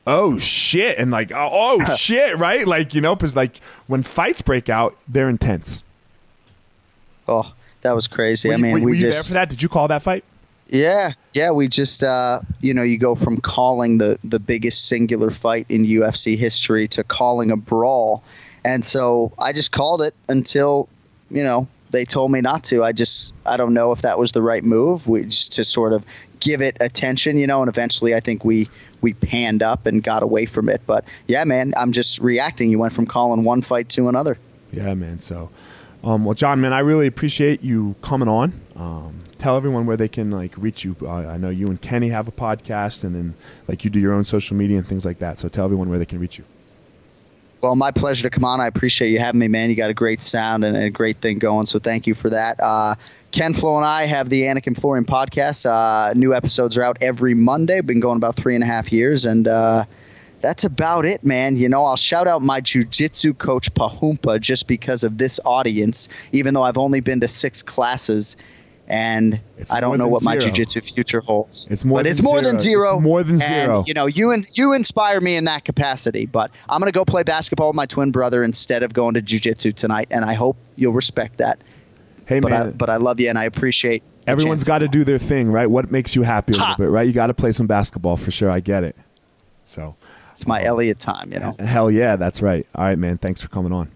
[0.07, 2.65] oh shit, and like, oh, oh shit, right?
[2.65, 5.83] Like, you know, because like when fights break out, they're intense.
[7.27, 8.47] Oh, that was crazy.
[8.47, 9.49] Were I you- mean, were, we were just there for that?
[9.49, 10.23] Did you call that fight?
[10.69, 15.31] Yeah, yeah, we just uh, you know, you go from calling the the biggest singular
[15.31, 18.23] fight in UFC history to calling a brawl.
[18.65, 20.89] And so I just called it until,
[21.29, 22.83] you know, they told me not to.
[22.83, 25.05] I just I don't know if that was the right move.
[25.05, 26.05] Just to sort of
[26.39, 28.69] give it attention, you know, and eventually I think we
[29.01, 30.81] we panned up and got away from it.
[30.85, 32.69] But yeah, man, I'm just reacting.
[32.69, 34.37] You went from calling one fight to another.
[34.71, 35.21] Yeah, man.
[35.21, 35.49] So,
[36.03, 38.59] um, well, Jon, man, I really appreciate you coming on.
[38.75, 40.95] Um, tell everyone where they can like reach you.
[41.01, 43.35] Uh, I know you and Kenny have a podcast, and then
[43.67, 45.39] like you do your own social media and things like that.
[45.39, 46.45] So tell everyone where they can reach you.
[47.61, 48.61] Well, my pleasure to come on.
[48.61, 49.69] I appreciate you having me, man.
[49.69, 52.59] You got a great sound and a great thing going, so thank you for that.
[52.59, 52.95] Uh,
[53.31, 55.65] Ken Flo and I have the Anik and Florian podcast.
[55.65, 57.81] Uh, new episodes are out every Monday.
[57.81, 59.85] Been going about three and a half years, and uh,
[60.41, 61.55] that's about it, man.
[61.55, 66.53] You know, I'll shout out my jujitsu coach Pahumpa just because of this audience, even
[66.53, 68.37] though I've only been to six classes.
[68.89, 70.53] And It's I don't know what my zero.
[70.53, 71.67] jujitsu future holds.
[71.69, 72.83] It's more but than it's more than zero.
[72.83, 72.95] zero.
[72.95, 73.83] It's more than And, zero.
[73.85, 76.25] you know, you and you inspire me in that capacity.
[76.25, 79.73] But I'm gonna go play basketball with my twin brother instead of going to jujitsu
[79.73, 81.59] tonight, and I hope you'll respect that.
[82.27, 82.67] Hey, But man.
[82.67, 84.03] I, but I love you, and I appreciate.
[84.25, 85.67] Everyone's got to do their thing, right?
[85.69, 86.69] What makes you happy a Ha!
[86.71, 87.07] little bit, right?
[87.07, 88.49] You got to play some basketball for sure.
[88.49, 88.95] I get it.
[89.63, 89.95] So,
[90.31, 91.55] It's my um, Eliot time, you know.
[91.59, 92.65] hell yeah, that's right.
[92.75, 93.17] All right, man.
[93.17, 93.89] Thanks for coming on.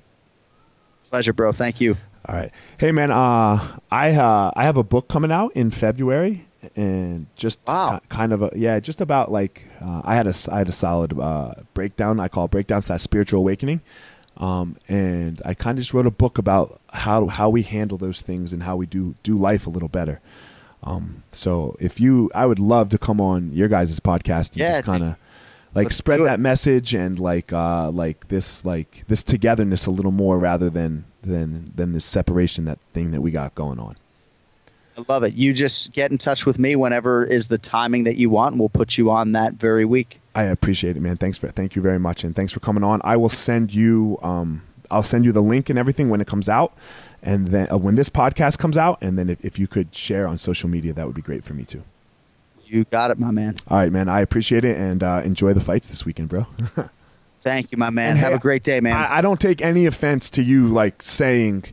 [1.10, 1.52] Pleasure, bro.
[1.52, 1.98] Thank you.
[2.28, 2.52] All right.
[2.78, 3.12] Hey, man.
[3.12, 6.46] Uh, I uh, I have a book coming out in February,
[6.76, 8.00] and just Wow.
[8.00, 10.74] ki- kind of a yeah, just about like uh, I had a I had a
[10.74, 12.20] solid uh, breakdown.
[12.20, 13.82] I call it breakdowns that spiritual awakening,
[14.38, 18.22] um, and I kind of just wrote a book about how how we handle those
[18.22, 20.22] things and how we do do life a little better.
[20.84, 24.72] Um, so if you, I would love to come on your guys' podcast and Yeah,
[24.82, 25.16] just kind of
[25.74, 30.12] like let's spread that message and like uh like this like this togetherness a little
[30.12, 33.96] more rather than than than this separation that thing that we got going on.
[34.98, 35.34] I love it.
[35.34, 38.60] You just get in touch with me whenever is the timing that you want, and
[38.60, 40.20] we'll put you on that very week.
[40.36, 41.18] I appreciate it, man.
[41.18, 43.02] Thanks for thank you very much, and thanks for coming on.
[43.04, 46.50] I will send you um, I'll send you the link and everything when it comes
[46.50, 46.74] out,
[47.24, 50.28] and then uh, when this podcast comes out, and then if, if you could share
[50.28, 51.84] on social media, that would be great for me too.
[52.72, 53.58] You got it, my man.
[53.68, 54.08] All right, man.
[54.08, 56.48] I appreciate it, and uh, enjoy the fights this weekend, bro.
[57.42, 58.12] Thank you, my man.
[58.12, 58.96] And Have hey, a great day, man.
[58.96, 61.66] I, I don't take any offense to you like saying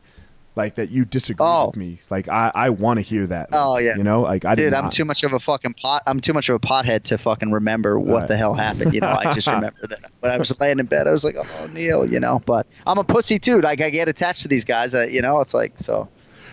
[0.55, 1.67] like that you disagree oh.
[1.67, 2.01] with me.
[2.09, 3.49] Like I, I want to hear that.
[3.53, 6.03] Oh yeah, you know, like I dude, I'm too much of a fucking pot.
[6.05, 8.27] I'm too much of a pothead to fucking remember what right.
[8.27, 8.93] the hell happened.
[8.93, 11.37] You know, I just remember that when I was laying in bed, I was like,
[11.37, 12.41] oh Neil, you know.
[12.45, 13.61] But I'm a pussy too.
[13.61, 14.93] Like I get attached to these guys.
[14.93, 16.09] Uh, you know, it's like so.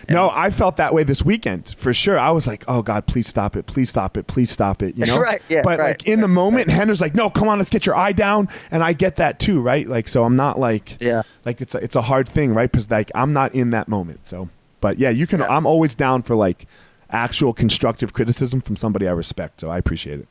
[0.09, 2.17] No, I felt that way this weekend for sure.
[2.19, 3.65] I was like, "Oh God, please stop it!
[3.65, 4.27] Please stop it!
[4.27, 5.41] Please stop it!" You know, right?
[5.49, 5.61] Yeah.
[5.63, 6.79] But right, like in right, the moment, right.
[6.79, 9.61] Rener's like, "No, come on, let's get your eye down," and I get that too,
[9.61, 9.87] right?
[9.87, 12.71] Like, so I'm not like, yeah, like it's a, it's a hard thing, right?
[12.71, 14.25] Because like I'm not in that moment.
[14.25, 14.49] So,
[14.81, 15.39] but yeah, you can.
[15.39, 15.47] Yeah.
[15.49, 16.67] I'm always down for like
[17.09, 19.61] actual constructive criticism from somebody I respect.
[19.61, 20.27] So I appreciate it.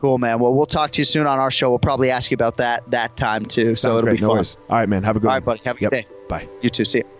[0.00, 0.38] Cool, man.
[0.38, 1.68] Well, we'll talk to you soon on our show.
[1.68, 3.76] We'll probably ask you about that that time too.
[3.76, 4.16] So it'll great.
[4.16, 4.36] be no fun.
[4.36, 4.56] Worries.
[4.70, 5.02] All right, man.
[5.02, 5.28] Have a good.
[5.28, 5.56] All right, one.
[5.56, 5.64] buddy.
[5.68, 6.08] Have a good yep.
[6.08, 6.14] day.
[6.28, 6.48] Bye.
[6.62, 6.86] You too.
[6.86, 7.19] See you.